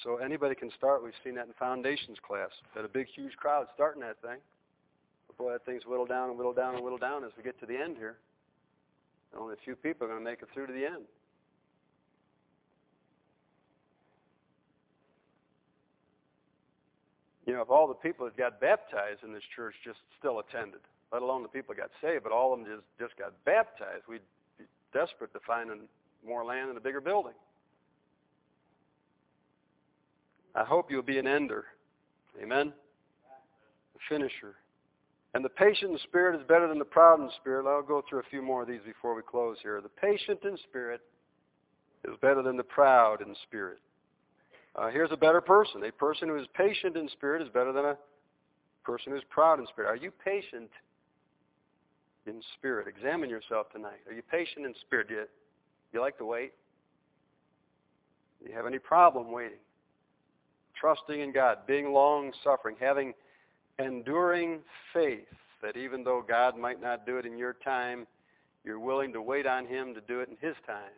so 0.02 0.16
anybody 0.16 0.54
can 0.54 0.70
start. 0.76 1.02
We've 1.02 1.12
seen 1.24 1.34
that 1.36 1.46
in 1.46 1.52
foundations 1.58 2.18
class. 2.26 2.50
Got 2.74 2.84
a 2.84 2.88
big, 2.88 3.06
huge 3.14 3.36
crowd 3.36 3.66
starting 3.74 4.02
that 4.02 4.20
thing. 4.20 4.38
But 5.26 5.38
boy, 5.38 5.52
that 5.52 5.64
thing's 5.64 5.86
whittled 5.86 6.08
down 6.08 6.30
and 6.30 6.38
whittled 6.38 6.56
down 6.56 6.74
and 6.74 6.82
whittled 6.82 7.00
down 7.00 7.24
as 7.24 7.30
we 7.36 7.42
get 7.42 7.58
to 7.60 7.66
the 7.66 7.76
end 7.76 7.96
here. 7.96 8.16
And 9.32 9.40
only 9.40 9.54
a 9.54 9.64
few 9.64 9.76
people 9.76 10.06
are 10.06 10.10
going 10.10 10.20
to 10.20 10.24
make 10.24 10.42
it 10.42 10.48
through 10.52 10.66
to 10.66 10.72
the 10.72 10.84
end. 10.84 11.04
You 17.46 17.52
know, 17.54 17.62
if 17.62 17.70
all 17.70 17.86
the 17.86 17.94
people 17.94 18.26
that 18.26 18.36
got 18.36 18.60
baptized 18.60 19.22
in 19.22 19.32
this 19.32 19.44
church 19.54 19.74
just 19.84 19.98
still 20.18 20.40
attended, 20.40 20.80
let 21.12 21.22
alone 21.22 21.42
the 21.42 21.48
people 21.48 21.74
got 21.74 21.90
saved, 22.02 22.24
but 22.24 22.32
all 22.32 22.52
of 22.52 22.60
them 22.60 22.68
just, 22.68 23.10
just 23.10 23.18
got 23.18 23.32
baptized, 23.44 24.04
we'd 24.08 24.20
be 24.58 24.64
desperate 24.92 25.32
to 25.32 25.40
find 25.46 25.70
more 26.26 26.44
land 26.44 26.68
and 26.68 26.78
a 26.78 26.80
bigger 26.80 27.00
building. 27.00 27.34
I 30.54 30.64
hope 30.64 30.90
you'll 30.90 31.02
be 31.02 31.18
an 31.18 31.26
ender. 31.26 31.66
Amen? 32.42 32.72
A 33.94 33.98
finisher. 34.08 34.56
And 35.34 35.44
the 35.44 35.50
patient 35.50 35.92
in 35.92 35.98
spirit 35.98 36.40
is 36.40 36.46
better 36.48 36.66
than 36.66 36.78
the 36.78 36.84
proud 36.84 37.20
in 37.20 37.28
spirit. 37.40 37.66
I'll 37.66 37.82
go 37.82 38.02
through 38.08 38.20
a 38.20 38.30
few 38.30 38.40
more 38.40 38.62
of 38.62 38.68
these 38.68 38.80
before 38.86 39.14
we 39.14 39.22
close 39.22 39.58
here. 39.62 39.80
The 39.82 39.88
patient 39.88 40.40
in 40.44 40.56
spirit 40.68 41.02
is 42.08 42.14
better 42.22 42.42
than 42.42 42.56
the 42.56 42.64
proud 42.64 43.20
in 43.20 43.34
spirit. 43.46 43.78
Uh, 44.74 44.88
here's 44.88 45.12
a 45.12 45.16
better 45.16 45.40
person. 45.40 45.84
A 45.84 45.92
person 45.92 46.28
who 46.28 46.36
is 46.36 46.46
patient 46.54 46.96
in 46.96 47.08
spirit 47.10 47.42
is 47.42 47.48
better 47.52 47.72
than 47.72 47.84
a 47.84 47.96
person 48.84 49.12
who's 49.12 49.24
proud 49.28 49.58
in 49.58 49.66
spirit. 49.66 49.88
Are 49.88 49.96
you 49.96 50.10
patient 50.24 50.70
in 52.26 52.40
spirit? 52.58 52.88
Examine 52.88 53.30
yourself 53.30 53.70
tonight. 53.72 54.00
Are 54.08 54.12
you 54.12 54.22
patient 54.22 54.66
in 54.66 54.74
spirit? 54.80 55.08
Do 55.08 55.14
you, 55.14 55.24
you 55.92 56.00
like 56.00 56.18
to 56.18 56.24
wait? 56.24 56.52
Do 58.42 58.50
you 58.50 58.56
have 58.56 58.66
any 58.66 58.78
problem 58.78 59.32
waiting? 59.32 59.58
trusting 60.78 61.20
in 61.20 61.32
God, 61.32 61.58
being 61.66 61.92
long 61.92 62.32
suffering, 62.44 62.76
having 62.78 63.14
enduring 63.78 64.60
faith 64.92 65.26
that 65.62 65.76
even 65.76 66.04
though 66.04 66.22
God 66.26 66.56
might 66.56 66.80
not 66.80 67.06
do 67.06 67.18
it 67.18 67.26
in 67.26 67.38
your 67.38 67.54
time, 67.64 68.06
you're 68.64 68.80
willing 68.80 69.12
to 69.12 69.22
wait 69.22 69.46
on 69.46 69.66
Him 69.66 69.94
to 69.94 70.00
do 70.02 70.20
it 70.20 70.28
in 70.28 70.36
His 70.46 70.56
time. 70.66 70.92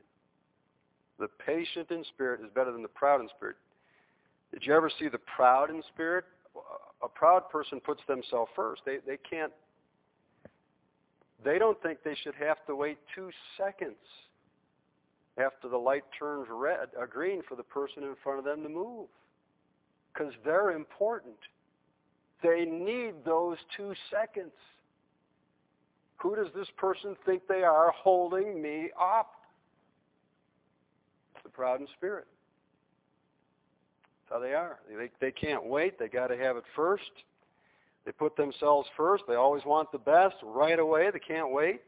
The 1.19 1.29
patient 1.45 1.91
in 1.91 2.05
spirit 2.05 2.41
is 2.41 2.51
better 2.55 2.73
than 2.73 2.83
the 2.83 2.89
proud 2.89 3.21
in 3.21 3.29
spirit. 3.37 3.57
Did 4.53 4.65
you 4.65 4.75
ever 4.75 4.91
see 4.99 5.09
the 5.09 5.19
proud 5.19 5.71
in 5.71 5.83
spirit? 5.93 6.25
A 7.03 7.09
proud 7.09 7.49
person 7.51 7.81
puts 7.81 8.01
themselves 8.09 8.51
first. 8.57 8.83
They, 8.85 8.99
they 9.07 9.19
can't, 9.29 9.53
they 11.45 11.59
don't 11.59 11.81
think 11.83 11.99
they 12.05 12.17
should 12.23 12.35
have 12.35 12.65
to 12.67 12.75
wait 12.75 12.99
two 13.15 13.31
seconds 13.57 13.97
after 15.39 15.69
the 15.69 15.77
light 15.77 16.05
turns 16.19 16.49
red, 16.51 16.89
or 16.97 17.07
green 17.07 17.43
for 17.49 17.55
the 17.55 17.63
person 17.63 18.03
in 18.03 18.15
front 18.23 18.39
of 18.39 18.45
them 18.45 18.63
to 18.63 18.69
move 18.69 19.07
because 20.13 20.33
they're 20.45 20.73
important. 20.73 21.37
They 22.43 22.65
need 22.65 23.15
those 23.25 23.57
two 23.77 23.93
seconds. 24.11 24.53
Who 26.17 26.35
does 26.35 26.49
this 26.55 26.69
person 26.77 27.17
think 27.25 27.43
they 27.49 27.63
are 27.63 27.93
holding 27.93 28.61
me 28.61 28.91
up? 29.01 29.33
It's 31.35 31.45
The 31.45 31.51
proud 31.51 31.81
in 31.81 31.87
spirit. 31.97 32.27
That's 34.29 34.41
how 34.41 34.41
they 34.41 34.55
are. 34.55 34.81
They, 34.89 35.11
they 35.21 35.31
can't 35.33 35.65
wait. 35.65 35.99
They 35.99 36.09
got 36.09 36.29
to 36.29 36.37
have 36.37 36.57
it 36.57 36.65
first. 36.75 37.05
They 38.09 38.13
put 38.13 38.39
themselves 38.39 38.89
first. 38.97 39.25
They 39.29 39.35
always 39.35 39.67
want 39.67 39.93
the 39.93 39.99
best 39.99 40.37
right 40.43 40.79
away. 40.79 41.11
They 41.13 41.19
can't 41.19 41.53
wait. 41.53 41.83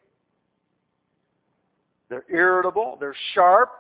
They're 2.11 2.27
irritable. 2.29 2.99
They're 3.01 3.17
sharp. 3.33 3.71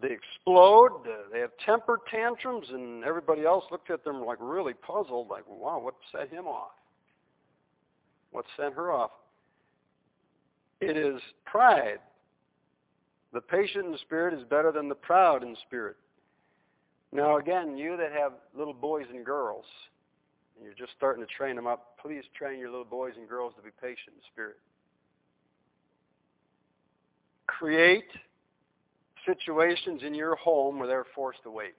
They 0.00 0.12
explode. 0.12 1.00
They 1.32 1.40
have 1.40 1.50
temper 1.66 1.98
tantrums, 2.08 2.68
and 2.70 3.02
everybody 3.02 3.44
else 3.44 3.64
looked 3.72 3.90
at 3.90 4.04
them 4.04 4.24
like 4.24 4.38
really 4.40 4.74
puzzled, 4.74 5.26
like, 5.28 5.42
wow, 5.48 5.80
what 5.80 5.94
set 6.12 6.28
him 6.28 6.46
off? 6.46 6.70
What 8.30 8.44
sent 8.56 8.74
her 8.74 8.92
off? 8.92 9.10
It 10.80 10.96
is 10.96 11.20
pride. 11.44 11.98
The 13.32 13.40
patient 13.40 13.86
in 13.86 13.98
spirit 14.02 14.34
is 14.34 14.44
better 14.44 14.70
than 14.70 14.88
the 14.88 14.94
proud 14.94 15.42
in 15.42 15.56
spirit. 15.66 15.96
Now, 17.10 17.38
again, 17.38 17.76
you 17.76 17.96
that 17.96 18.12
have 18.12 18.34
little 18.56 18.72
boys 18.72 19.06
and 19.12 19.26
girls, 19.26 19.64
and 20.56 20.64
you're 20.64 20.74
just 20.74 20.92
starting 20.96 21.24
to 21.24 21.32
train 21.32 21.56
them 21.56 21.66
up, 21.66 21.96
please 22.00 22.24
train 22.36 22.58
your 22.58 22.70
little 22.70 22.84
boys 22.84 23.14
and 23.16 23.28
girls 23.28 23.54
to 23.56 23.62
be 23.62 23.70
patient 23.80 24.16
in 24.16 24.22
spirit. 24.32 24.56
Create 27.46 28.08
situations 29.26 30.02
in 30.04 30.14
your 30.14 30.36
home 30.36 30.78
where 30.78 30.88
they're 30.88 31.06
forced 31.14 31.42
to 31.42 31.50
wait. 31.50 31.74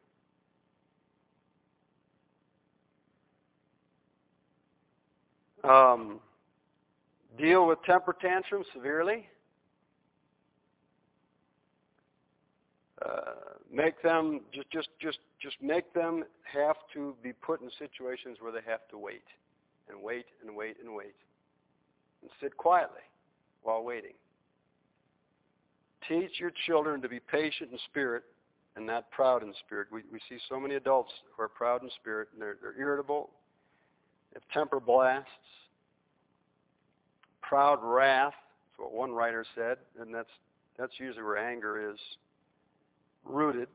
Um, 5.64 6.20
deal 7.38 7.68
with 7.68 7.82
temper 7.84 8.16
tantrums 8.20 8.68
severely. 8.74 9.28
Uh, 13.06 13.34
make 13.72 14.02
them 14.02 14.41
just 14.52 14.70
just 14.72 14.88
just 15.00 15.20
just 15.41 15.56
make 15.62 15.94
them 15.94 16.24
have 16.41 16.78
to 16.94 17.13
be 17.22 17.34
put 17.34 17.62
in 17.62 17.70
situations 17.78 18.38
where 18.39 18.52
they 18.52 18.62
have 18.65 18.88
to 18.89 18.98
wait 18.98 19.26
and 19.89 20.02
wait 20.02 20.26
and 20.46 20.56
wait 20.56 20.78
and 20.84 20.96
wait 20.96 21.13
and 22.22 22.32
sit 22.41 22.56
quietly 22.58 23.02
while 23.62 23.84
waiting. 23.84 24.13
Teach 26.08 26.39
your 26.39 26.52
children 26.65 27.02
to 27.02 27.10
be 27.10 27.20
patient 27.20 27.72
in 27.72 27.78
spirit 27.89 28.24
and 28.76 28.86
not 28.86 29.12
proud 29.12 29.44
in 29.44 29.54
spirit. 29.65 29.88
We, 29.91 30.02
we 30.12 30.20
see 30.28 30.38
so 30.50 30.60
many 30.60 30.76
adults 30.76 31.12
who 31.36 31.43
are 31.43 31.47
proud 31.47 31.84
in 31.84 31.89
spirit 32.01 32.30
and 32.34 32.41
they're, 32.41 32.58
they're 32.62 32.80
irritable, 32.80 33.30
they 34.32 34.39
have 34.39 34.49
temper 34.53 34.80
blasts, 34.80 35.30
proud 37.41 37.80
wrath. 37.84 38.34
That's 38.34 38.80
what 38.80 38.93
one 38.93 39.12
writer 39.12 39.45
said, 39.53 39.78
and 39.99 40.14
that's 40.14 40.30
that's 40.78 40.93
usually 40.97 41.24
where 41.24 41.38
anger 41.38 41.91
is 41.91 41.97
rooted. 43.26 43.67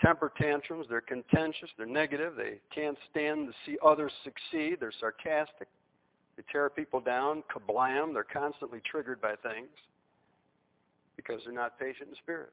Temper 0.00 0.32
tantrums, 0.40 0.86
they're 0.88 1.00
contentious, 1.00 1.68
they're 1.76 1.86
negative, 1.86 2.34
they 2.36 2.60
can't 2.72 2.96
stand 3.10 3.48
to 3.48 3.52
see 3.66 3.76
others 3.84 4.12
succeed, 4.22 4.76
they're 4.78 4.92
sarcastic, 5.00 5.66
they 6.36 6.44
tear 6.52 6.70
people 6.70 7.00
down, 7.00 7.42
kablam, 7.52 8.12
they're 8.12 8.22
constantly 8.22 8.80
triggered 8.88 9.20
by 9.20 9.34
things 9.42 9.68
because 11.16 11.40
they're 11.44 11.52
not 11.52 11.78
patient 11.80 12.10
in 12.10 12.14
spirit. 12.22 12.52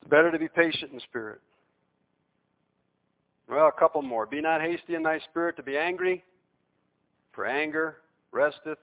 It's 0.00 0.10
better 0.10 0.32
to 0.32 0.38
be 0.40 0.48
patient 0.48 0.92
in 0.92 0.98
spirit. 1.00 1.40
Well, 3.48 3.68
a 3.68 3.72
couple 3.72 4.02
more. 4.02 4.26
Be 4.26 4.40
not 4.40 4.60
hasty 4.60 4.96
in 4.96 5.04
thy 5.04 5.20
spirit 5.30 5.56
to 5.56 5.62
be 5.62 5.76
angry, 5.76 6.24
for 7.32 7.46
anger 7.46 7.98
resteth 8.32 8.78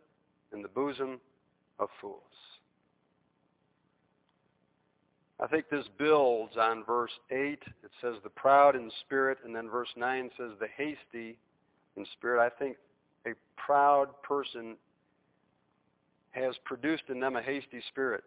in 0.54 0.62
the 0.62 0.70
bosom 0.70 1.20
of 1.80 1.90
fools. 2.00 2.22
I 5.42 5.48
think 5.48 5.70
this 5.70 5.86
builds 5.98 6.58
on 6.58 6.84
verse 6.84 7.12
8. 7.32 7.38
It 7.38 7.62
says 8.02 8.16
the 8.24 8.30
proud 8.30 8.76
in 8.76 8.92
spirit, 9.06 9.38
and 9.46 9.56
then 9.56 9.70
verse 9.70 9.88
9 9.96 10.30
says 10.38 10.52
the 10.60 10.68
hasty 10.76 11.38
in 11.96 12.06
spirit. 12.18 12.46
I 12.46 12.50
think 12.50 12.76
a 13.26 13.32
proud 13.56 14.10
person 14.22 14.76
has 16.32 16.56
produced 16.66 17.04
in 17.10 17.20
them 17.20 17.36
a 17.36 17.42
hasty 17.42 17.82
spirit. 17.90 18.24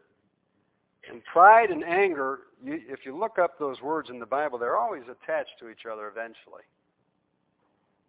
And 1.10 1.22
pride 1.24 1.70
and 1.70 1.84
anger, 1.84 2.40
you, 2.64 2.80
if 2.88 3.00
you 3.04 3.16
look 3.16 3.38
up 3.38 3.58
those 3.58 3.80
words 3.82 4.08
in 4.08 4.18
the 4.18 4.26
Bible, 4.26 4.58
they're 4.58 4.76
always 4.76 5.02
attached 5.02 5.58
to 5.60 5.68
each 5.68 5.84
other 5.90 6.08
eventually. 6.08 6.62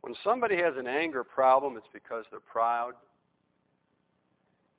When 0.02 0.16
somebody 0.24 0.58
has 0.58 0.76
an 0.78 0.88
anger 0.88 1.24
problem, 1.24 1.76
it's 1.78 1.88
because 1.94 2.26
they're 2.30 2.40
proud. 2.40 2.94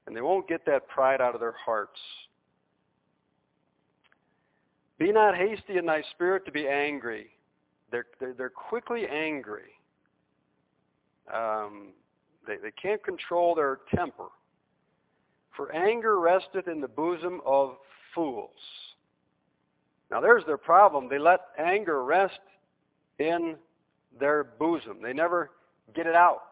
And 0.07 0.15
they 0.15 0.21
won't 0.21 0.47
get 0.47 0.65
that 0.67 0.87
pride 0.89 1.21
out 1.21 1.35
of 1.35 1.41
their 1.41 1.57
hearts. 1.65 1.99
Be 4.99 5.13
not 5.13 5.37
hasty 5.37 5.77
in 5.77 5.87
thy 5.87 6.03
spirit 6.13 6.45
to 6.47 6.53
be 6.53 6.69
angry. 6.69 7.27
They're, 7.91 8.07
they're, 8.21 8.35
they're 8.35 8.51
quickly 8.51 9.07
angry. 9.07 9.73
Um, 11.33 11.89
they, 12.47 12.57
they 12.57 12.71
can't 12.71 13.03
control 13.03 13.55
their 13.55 13.81
temper. 13.95 14.29
For 15.57 15.73
anger 15.73 16.19
resteth 16.19 16.69
in 16.69 16.81
the 16.81 16.89
bosom 16.89 17.41
of 17.47 17.77
fools. 18.15 18.51
Now 20.11 20.21
there's 20.21 20.45
their 20.47 20.59
problem. 20.59 21.09
They 21.09 21.19
let 21.19 21.41
anger 21.59 22.05
rest 22.05 22.41
in 23.19 23.57
their 24.19 24.45
bosom. 24.45 24.99
They 25.03 25.13
never 25.13 25.51
get 25.95 26.07
it 26.07 26.15
out. 26.15 26.43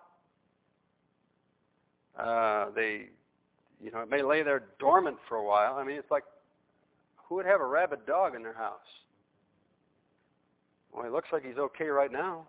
Uh, 2.18 2.70
they, 2.74 3.06
you 3.82 3.90
know, 3.90 4.00
it 4.00 4.10
may 4.10 4.22
lay 4.22 4.42
there 4.42 4.64
dormant 4.78 5.16
for 5.28 5.36
a 5.36 5.44
while. 5.44 5.76
I 5.76 5.84
mean, 5.84 5.96
it's 5.96 6.10
like, 6.10 6.24
who 7.32 7.36
would 7.36 7.46
have 7.46 7.62
a 7.62 7.66
rabid 7.66 8.04
dog 8.04 8.34
in 8.34 8.42
their 8.42 8.52
house? 8.52 8.76
Well, 10.92 11.04
he 11.04 11.10
looks 11.10 11.30
like 11.32 11.42
he's 11.42 11.56
okay 11.56 11.86
right 11.86 12.12
now. 12.12 12.46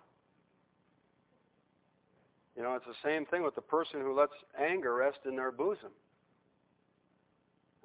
You 2.57 2.63
know, 2.63 2.75
it's 2.75 2.85
the 2.85 2.93
same 3.01 3.25
thing 3.25 3.43
with 3.43 3.55
the 3.55 3.61
person 3.61 4.01
who 4.01 4.13
lets 4.13 4.33
anger 4.59 4.95
rest 4.95 5.19
in 5.25 5.37
their 5.37 5.53
bosom. 5.53 5.91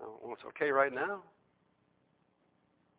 Well, 0.01 0.33
it's 0.33 0.43
okay 0.49 0.73
right 0.73 0.93
now. 0.93 1.21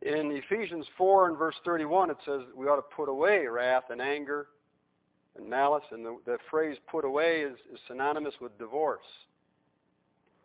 In 0.01 0.31
Ephesians 0.31 0.85
4 0.97 1.27
and 1.27 1.37
verse 1.37 1.55
31, 1.65 2.11
it 2.11 2.17
says 2.25 2.43
we 2.55 2.67
ought 2.67 2.77
to 2.77 2.95
put 2.95 3.09
away 3.09 3.47
wrath 3.47 3.83
and 3.89 4.01
anger 4.01 4.47
and 5.37 5.49
malice. 5.49 5.83
And 5.91 6.05
the, 6.05 6.17
the 6.25 6.37
phrase 6.49 6.77
put 6.89 7.03
away 7.03 7.41
is, 7.41 7.57
is 7.73 7.79
synonymous 7.89 8.35
with 8.39 8.57
divorce. 8.57 9.03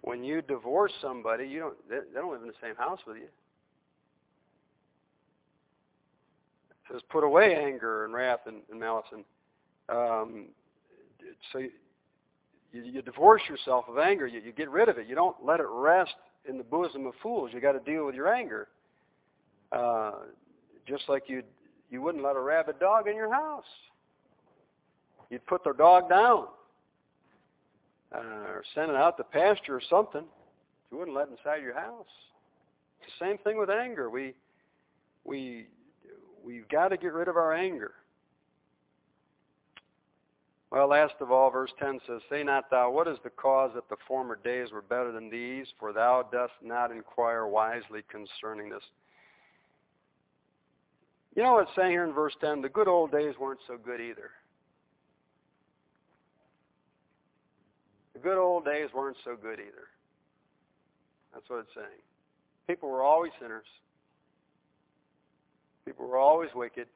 When 0.01 0.25
you 0.25 0.43
divorce 0.43 0.93
somebody, 1.01 1.47
you 1.47 1.61
don't, 1.61 1.89
they, 1.89 1.99
they 2.13 2.21
don't 2.21 2.33
live 2.33 2.43
in 2.43 2.49
the 2.49 2.55
same 2.61 2.75
house 2.75 2.99
with 3.07 3.17
you. 3.17 3.29
It 6.71 6.74
says 6.91 7.01
put 7.11 7.25
away 7.25 7.55
anger 7.55 8.05
and 8.05 8.15
wrath 8.15 8.41
and, 8.47 8.63
and 8.71 8.79
malice. 8.79 9.07
And 9.13 9.25
um, 9.89 10.47
so 11.53 11.59
you, 11.59 11.71
you, 12.73 13.03
divorce 13.03 13.43
yourself 13.49 13.87
of 13.89 13.99
anger. 13.99 14.27
You, 14.27 14.41
you 14.41 14.53
get 14.53 14.71
rid 14.71 14.89
of 14.89 14.99
it. 14.99 15.07
You 15.07 15.15
don't 15.15 15.37
let 15.45 15.61
it 15.61 15.67
rest 15.69 16.15
in 16.49 16.59
the 16.59 16.65
bosom 16.65 17.07
of 17.07 17.15
fools. 17.23 17.51
You 17.53 17.61
got 17.61 17.73
to 17.73 17.81
deal 17.81 18.07
with 18.07 18.15
your 18.15 18.33
anger. 18.33 18.69
Uh, 19.73 20.13
just 20.87 21.05
like 21.09 21.25
you 21.27 21.43
you 21.91 22.03
wouldn't 22.03 22.25
let 22.25 22.37
a 22.37 22.41
rabid 22.41 22.79
dog 22.81 23.09
in 23.09 23.15
your 23.15 23.33
house. 23.33 23.65
You'd 25.31 25.47
put 25.47 25.65
their 25.65 25.73
dog 25.73 26.09
down 26.09 26.47
uh, 28.15 28.19
or 28.19 28.65
send 28.75 28.91
it 28.91 28.97
out 28.97 29.17
to 29.17 29.25
pasture 29.25 29.77
or 29.77 29.83
something. 29.89 30.25
You 30.91 30.99
wouldn't 30.99 31.17
let 31.17 31.29
it 31.29 31.39
inside 31.39 31.63
your 31.63 31.75
house. 31.75 32.07
It's 33.01 33.13
the 33.19 33.27
same 33.27 33.39
thing 33.39 33.59
with 33.59 33.71
anger. 33.71 34.11
We 34.11 34.35
we 35.25 35.67
we've 36.45 36.69
got 36.69 36.89
to 36.89 36.97
get 36.97 37.13
rid 37.13 37.29
of 37.29 37.37
our 37.37 37.55
anger. 37.55 37.93
Well, 40.71 40.89
last 40.89 41.15
of 41.21 41.31
all, 41.31 41.51
verse 41.51 41.71
10 41.79 42.01
says, 42.07 42.21
Say 42.29 42.43
not 42.43 42.69
thou, 42.69 42.91
what 42.91 43.07
is 43.07 43.19
the 43.23 43.31
cause 43.31 43.71
that 43.77 43.89
the 43.89 43.97
former 44.09 44.37
days 44.43 44.73
were 44.73 44.83
better 44.83 45.13
than 45.13 45.31
these? 45.31 45.67
For 45.79 45.93
thou 45.93 46.29
dost 46.33 46.55
not 46.63 46.91
inquire 46.91 47.47
wisely 47.47 48.03
concerning 48.11 48.71
this. 48.71 48.83
You 51.37 51.45
know 51.45 51.55
what 51.55 51.69
it's 51.69 51.77
saying 51.77 51.93
here 51.93 52.05
in 52.05 52.13
verse 52.13 52.35
10? 52.41 52.61
The 52.61 52.69
good 52.69 52.89
old 52.89 53.13
days 53.13 53.35
weren't 53.41 53.61
so 53.69 53.77
good 53.77 54.01
either. 54.01 54.31
The 58.15 58.21
good 58.21 58.39
old 58.39 58.65
days 58.65 58.89
weren't 58.95 59.17
so 59.25 59.37
good 59.41 59.61
either. 59.61 59.89
That's 61.33 61.49
what 61.49 61.61
it's 61.61 61.75
saying. 61.75 62.03
People 62.67 62.89
were 62.89 63.03
always 63.03 63.33
sinners. 63.41 63.67
People 65.85 66.07
were 66.07 66.19
always 66.19 66.51
wicked. 66.55 66.87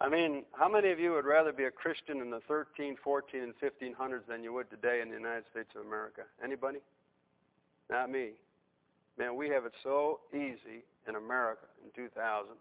I 0.00 0.08
mean, 0.08 0.44
how 0.52 0.68
many 0.68 0.90
of 0.90 0.98
you 0.98 1.12
would 1.12 1.24
rather 1.24 1.52
be 1.52 1.64
a 1.64 1.70
Christian 1.70 2.20
in 2.20 2.30
the 2.30 2.40
13, 2.48 2.96
14, 3.02 3.40
and 3.40 3.54
1500s 3.62 4.26
than 4.28 4.42
you 4.42 4.52
would 4.52 4.68
today 4.68 5.00
in 5.00 5.08
the 5.08 5.14
United 5.16 5.44
States 5.52 5.68
of 5.76 5.86
America? 5.86 6.22
Anybody? 6.42 6.78
Not 7.88 8.10
me. 8.10 8.30
Man, 9.18 9.36
we 9.36 9.48
have 9.50 9.64
it 9.64 9.72
so 9.82 10.20
easy 10.34 10.82
in 11.08 11.14
America 11.14 11.66
in 11.84 11.90
2000. 11.94 12.52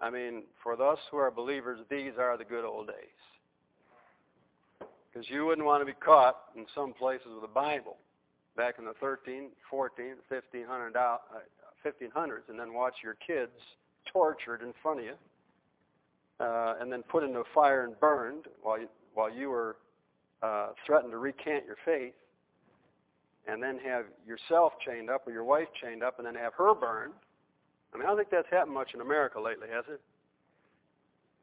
I 0.00 0.10
mean, 0.10 0.44
for 0.62 0.80
us 0.80 0.98
who 1.10 1.16
are 1.16 1.30
believers, 1.30 1.80
these 1.90 2.12
are 2.18 2.36
the 2.36 2.44
good 2.44 2.64
old 2.64 2.86
days. 2.86 2.94
Because 5.10 5.28
you 5.28 5.46
wouldn't 5.46 5.66
want 5.66 5.80
to 5.80 5.86
be 5.86 5.98
caught 5.98 6.36
in 6.56 6.66
some 6.74 6.92
places 6.92 7.28
with 7.34 7.42
a 7.42 7.52
Bible 7.52 7.96
back 8.56 8.74
in 8.78 8.84
the 8.84 8.94
13, 9.00 9.48
14, 9.70 10.06
1500, 10.28 10.96
uh, 10.96 11.16
1500s 11.84 12.48
and 12.48 12.58
then 12.58 12.74
watch 12.74 12.94
your 13.02 13.16
kids 13.26 13.52
tortured 14.12 14.62
in 14.62 14.72
front 14.82 15.00
of 15.00 15.06
you 15.06 15.14
uh, 16.40 16.74
and 16.80 16.92
then 16.92 17.02
put 17.02 17.24
into 17.24 17.40
a 17.40 17.44
fire 17.54 17.84
and 17.84 17.98
burned 18.00 18.46
while 18.62 18.78
you, 18.78 18.88
while 19.14 19.32
you 19.32 19.50
were 19.50 19.76
uh, 20.42 20.68
threatened 20.86 21.10
to 21.12 21.18
recant 21.18 21.64
your 21.66 21.76
faith, 21.84 22.14
and 23.46 23.62
then 23.62 23.78
have 23.84 24.04
yourself 24.26 24.74
chained 24.84 25.10
up 25.10 25.26
or 25.26 25.32
your 25.32 25.44
wife 25.44 25.68
chained 25.82 26.02
up 26.02 26.18
and 26.18 26.26
then 26.26 26.34
have 26.34 26.52
her 26.54 26.74
burned. 26.74 27.14
I 27.92 27.96
mean, 27.96 28.04
I 28.04 28.10
don't 28.10 28.18
think 28.18 28.30
that's 28.30 28.50
happened 28.50 28.74
much 28.74 28.90
in 28.94 29.00
America 29.00 29.40
lately, 29.40 29.68
has 29.72 29.84
it? 29.90 30.00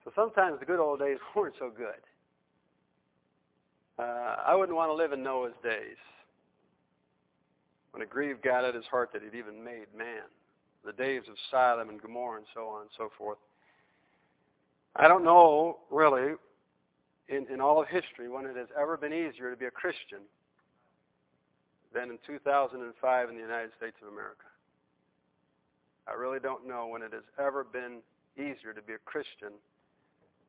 So 0.03 0.11
sometimes 0.15 0.59
the 0.59 0.65
good 0.65 0.79
old 0.79 0.99
days 0.99 1.17
weren't 1.35 1.55
so 1.59 1.71
good. 1.75 1.99
Uh, 3.97 4.35
I 4.45 4.55
wouldn't 4.55 4.75
want 4.75 4.89
to 4.89 4.93
live 4.93 5.13
in 5.13 5.23
Noah's 5.23 5.53
days 5.63 5.97
when 7.95 8.01
it 8.01 8.09
grieved 8.09 8.43
God 8.43 8.65
at 8.65 8.75
his 8.75 8.83
heart 8.91 9.11
that 9.13 9.21
he'd 9.21 9.37
even 9.37 9.63
made 9.63 9.87
man. 9.97 10.27
The 10.83 10.91
days 10.91 11.21
of 11.29 11.35
Sodom 11.49 11.87
and 11.87 12.01
Gomorrah 12.01 12.39
and 12.39 12.45
so 12.53 12.67
on 12.67 12.81
and 12.81 12.89
so 12.97 13.09
forth. 13.17 13.37
I 14.97 15.07
don't 15.07 15.23
know, 15.23 15.77
really, 15.89 16.33
in, 17.29 17.47
in 17.47 17.61
all 17.61 17.81
of 17.81 17.87
history, 17.87 18.27
when 18.27 18.45
it 18.45 18.57
has 18.57 18.67
ever 18.77 18.97
been 18.97 19.13
easier 19.13 19.49
to 19.49 19.55
be 19.55 19.65
a 19.67 19.71
Christian 19.71 20.27
than 21.93 22.09
in 22.09 22.19
2005 22.27 23.29
in 23.29 23.35
the 23.35 23.41
United 23.41 23.71
States 23.77 23.95
of 24.01 24.11
America. 24.11 24.51
I 26.05 26.15
really 26.15 26.39
don't 26.39 26.67
know 26.67 26.87
when 26.87 27.01
it 27.01 27.13
has 27.13 27.23
ever 27.39 27.63
been 27.63 27.99
easier 28.35 28.73
to 28.75 28.81
be 28.81 28.91
a 28.91 28.99
Christian 29.05 29.55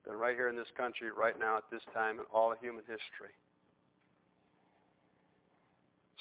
than 0.04 0.16
right 0.16 0.34
here 0.34 0.48
in 0.48 0.56
this 0.56 0.66
country, 0.76 1.12
right 1.16 1.38
now, 1.38 1.58
at 1.58 1.64
this 1.70 1.82
time, 1.94 2.18
in 2.18 2.24
all 2.34 2.50
of 2.50 2.58
human 2.58 2.82
history. 2.88 3.34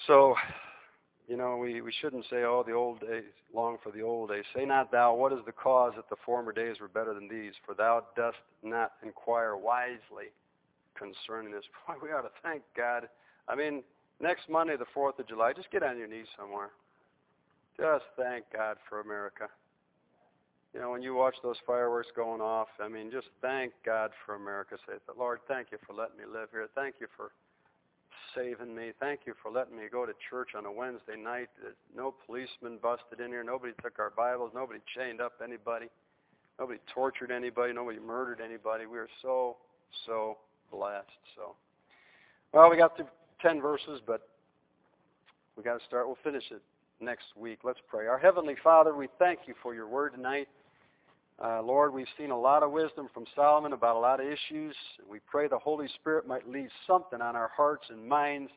So, 0.06 0.36
you 1.28 1.38
know, 1.38 1.58
we, 1.58 1.82
we 1.82 1.92
shouldn't 2.02 2.26
say, 2.30 2.44
oh, 2.44 2.64
the 2.66 2.74
old 2.74 3.00
days, 3.00 3.24
long 3.54 3.78
for 3.84 3.92
the 3.92 4.02
old 4.02 4.30
days. 4.30 4.44
Say 4.56 4.66
not 4.66 4.92
thou, 4.92 5.16
what 5.16 5.34
is 5.34 5.40
the 5.46 5.52
cause 5.52 5.94
that 5.96 6.10
the 6.10 6.16
former 6.26 6.52
days 6.52 6.78
were 6.80 6.88
better 6.88 7.14
than 7.14 7.28
these? 7.28 7.54
For 7.66 7.74
thou 7.74 8.06
dost 8.16 8.38
not 8.64 8.94
inquire 9.04 9.56
wisely 9.56 10.32
concerning 10.96 11.52
this. 11.52 11.64
Boy, 11.88 11.96
we 12.02 12.10
ought 12.10 12.22
to 12.22 12.32
thank 12.44 12.62
God. 12.76 13.08
I 13.48 13.56
mean, 13.56 13.84
next 14.20 14.50
Monday, 14.50 14.76
the 14.78 14.86
4th 14.96 15.20
of 15.20 15.28
July, 15.28 15.54
just 15.54 15.72
get 15.72 15.84
on 15.84 15.98
your 15.98 16.08
knees 16.08 16.28
somewhere. 16.38 16.70
Just 17.78 18.06
thank 18.18 18.46
God 18.54 18.78
for 18.88 19.02
America. 19.02 19.48
You 20.74 20.82
know, 20.82 20.92
when 20.92 21.02
you 21.02 21.16
watch 21.16 21.36
those 21.42 21.56
fireworks 21.66 22.10
going 22.16 22.42
off, 22.42 22.68
I 22.82 22.90
mean, 22.90 23.10
just 23.10 23.28
thank 23.42 23.72
God 23.86 24.12
for 24.26 24.36
America. 24.36 24.76
Say, 24.88 24.96
Lord, 25.18 25.40
thank 25.48 25.68
you 25.72 25.78
for 25.88 25.94
letting 25.94 26.18
me 26.18 26.24
live 26.32 26.50
here. 26.52 26.68
Thank 26.76 26.96
you 27.00 27.08
for 27.16 27.32
saving 28.36 28.76
me. 28.76 28.92
Thank 29.00 29.22
you 29.26 29.34
for 29.42 29.52
letting 29.52 29.78
me 29.78 29.84
go 29.92 30.06
to 30.06 30.14
church 30.30 30.50
on 30.56 30.66
a 30.66 30.72
Wednesday 30.72 31.16
night. 31.18 31.50
No 31.96 32.14
policemen 32.26 32.78
busted 32.82 33.20
in 33.20 33.32
here. 33.32 33.44
Nobody 33.44 33.74
took 33.82 33.98
our 34.00 34.12
Bibles. 34.16 34.52
Nobody 34.54 34.80
chained 34.96 35.22
up 35.22 35.34
anybody. 35.44 35.88
Nobody 36.60 36.80
tortured 36.94 37.32
anybody. 37.32 37.74
Nobody 37.74 38.00
murdered 38.00 38.42
anybody. 38.44 38.86
We 38.86 38.98
are 38.98 39.10
so, 39.22 39.58
so 40.06 40.38
blessed. 40.72 41.08
So, 41.36 41.56
well, 42.54 42.70
we 42.70 42.78
got 42.78 42.96
to 42.98 43.06
10 43.42 43.62
verses, 43.62 44.02
but 44.06 44.28
we 45.58 45.64
got 45.64 45.80
to 45.80 45.86
start. 45.86 46.08
We'll 46.08 46.18
finish 46.24 46.44
it 46.52 46.62
next 47.00 47.26
week. 47.36 47.60
Let's 47.64 47.80
pray. 47.88 48.08
Our 48.08 48.20
Heavenly 48.20 48.56
Father, 48.64 48.96
we 48.96 49.08
thank 49.20 49.40
you 49.48 49.54
for 49.62 49.74
your 49.74 49.88
word 49.88 50.14
tonight. 50.14 50.48
Uh, 51.44 51.62
Lord, 51.62 51.94
we've 51.94 52.08
seen 52.18 52.32
a 52.32 52.40
lot 52.40 52.64
of 52.64 52.72
wisdom 52.72 53.10
from 53.14 53.26
Solomon 53.36 53.74
about 53.74 53.98
a 53.98 54.00
lot 54.00 54.20
of 54.22 54.26
issues. 54.26 54.76
We 55.10 55.20
pray 55.20 55.48
the 55.48 55.60
Holy 55.60 55.88
Spirit 55.96 56.26
might 56.28 56.48
leave 56.50 56.70
something 56.88 57.22
on 57.22 57.36
our 57.36 57.52
hearts 57.56 57.86
and 57.90 58.08
minds 58.08 58.52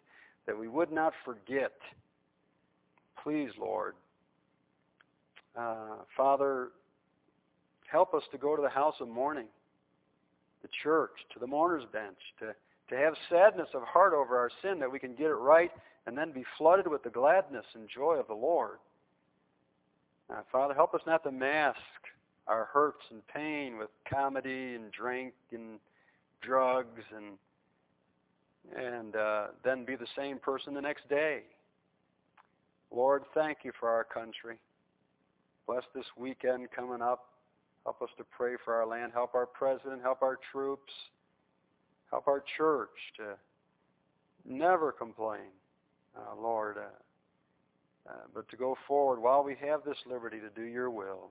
that 0.46 0.56
we 0.56 0.68
would 0.68 0.92
not 0.92 1.12
forget. 1.24 1.72
Please, 3.22 3.50
Lord, 3.58 3.94
Uh, 5.56 6.04
Father, 6.16 6.68
help 7.90 8.14
us 8.14 8.22
to 8.30 8.38
go 8.38 8.54
to 8.54 8.62
the 8.62 8.68
house 8.68 8.94
of 9.00 9.08
mourning, 9.08 9.48
the 10.62 10.68
church, 10.84 11.10
to 11.32 11.40
the 11.40 11.46
mourner's 11.46 11.84
bench, 11.92 12.18
to, 12.38 12.54
to 12.88 12.96
have 12.96 13.14
sadness 13.28 13.68
of 13.74 13.82
heart 13.82 14.14
over 14.14 14.38
our 14.38 14.50
sin 14.62 14.78
that 14.78 14.92
we 14.92 15.00
can 15.00 15.14
get 15.16 15.26
it 15.26 15.34
right 15.34 15.72
and 16.06 16.16
then 16.16 16.30
be 16.30 16.44
flooded 16.56 16.86
with 16.86 17.02
the 17.02 17.10
gladness 17.10 17.64
and 17.74 17.88
joy 17.88 18.14
of 18.14 18.28
the 18.28 18.34
Lord. 18.34 18.78
Uh, 20.30 20.42
Father, 20.52 20.74
help 20.74 20.94
us 20.94 21.00
not 21.06 21.24
to 21.24 21.32
mask 21.32 21.78
our 22.48 22.64
hurts 22.72 23.04
and 23.10 23.26
pain 23.28 23.78
with 23.78 23.90
comedy 24.10 24.74
and 24.74 24.90
drink 24.90 25.34
and 25.52 25.78
drugs 26.40 27.02
and 27.14 27.36
and 28.76 29.16
uh, 29.16 29.46
then 29.64 29.84
be 29.84 29.96
the 29.96 30.06
same 30.16 30.38
person 30.38 30.74
the 30.74 30.80
next 30.80 31.08
day. 31.08 31.40
Lord, 32.90 33.22
thank 33.34 33.58
you 33.64 33.72
for 33.78 33.88
our 33.88 34.04
country. 34.04 34.58
Bless 35.66 35.84
this 35.94 36.04
weekend 36.18 36.68
coming 36.74 37.00
up. 37.00 37.26
Help 37.84 38.02
us 38.02 38.10
to 38.18 38.24
pray 38.24 38.54
for 38.64 38.74
our 38.74 38.86
land. 38.86 39.12
Help 39.14 39.34
our 39.34 39.46
president. 39.46 40.02
Help 40.02 40.22
our 40.22 40.38
troops. 40.52 40.92
Help 42.10 42.28
our 42.28 42.42
church 42.56 42.90
to 43.16 43.36
never 44.46 44.92
complain, 44.92 45.50
uh, 46.16 46.34
Lord, 46.40 46.76
uh, 46.78 48.10
uh, 48.10 48.12
but 48.34 48.48
to 48.50 48.56
go 48.56 48.76
forward 48.86 49.20
while 49.20 49.44
we 49.44 49.56
have 49.60 49.84
this 49.84 49.98
liberty 50.10 50.38
to 50.40 50.48
do 50.50 50.66
your 50.66 50.90
will. 50.90 51.30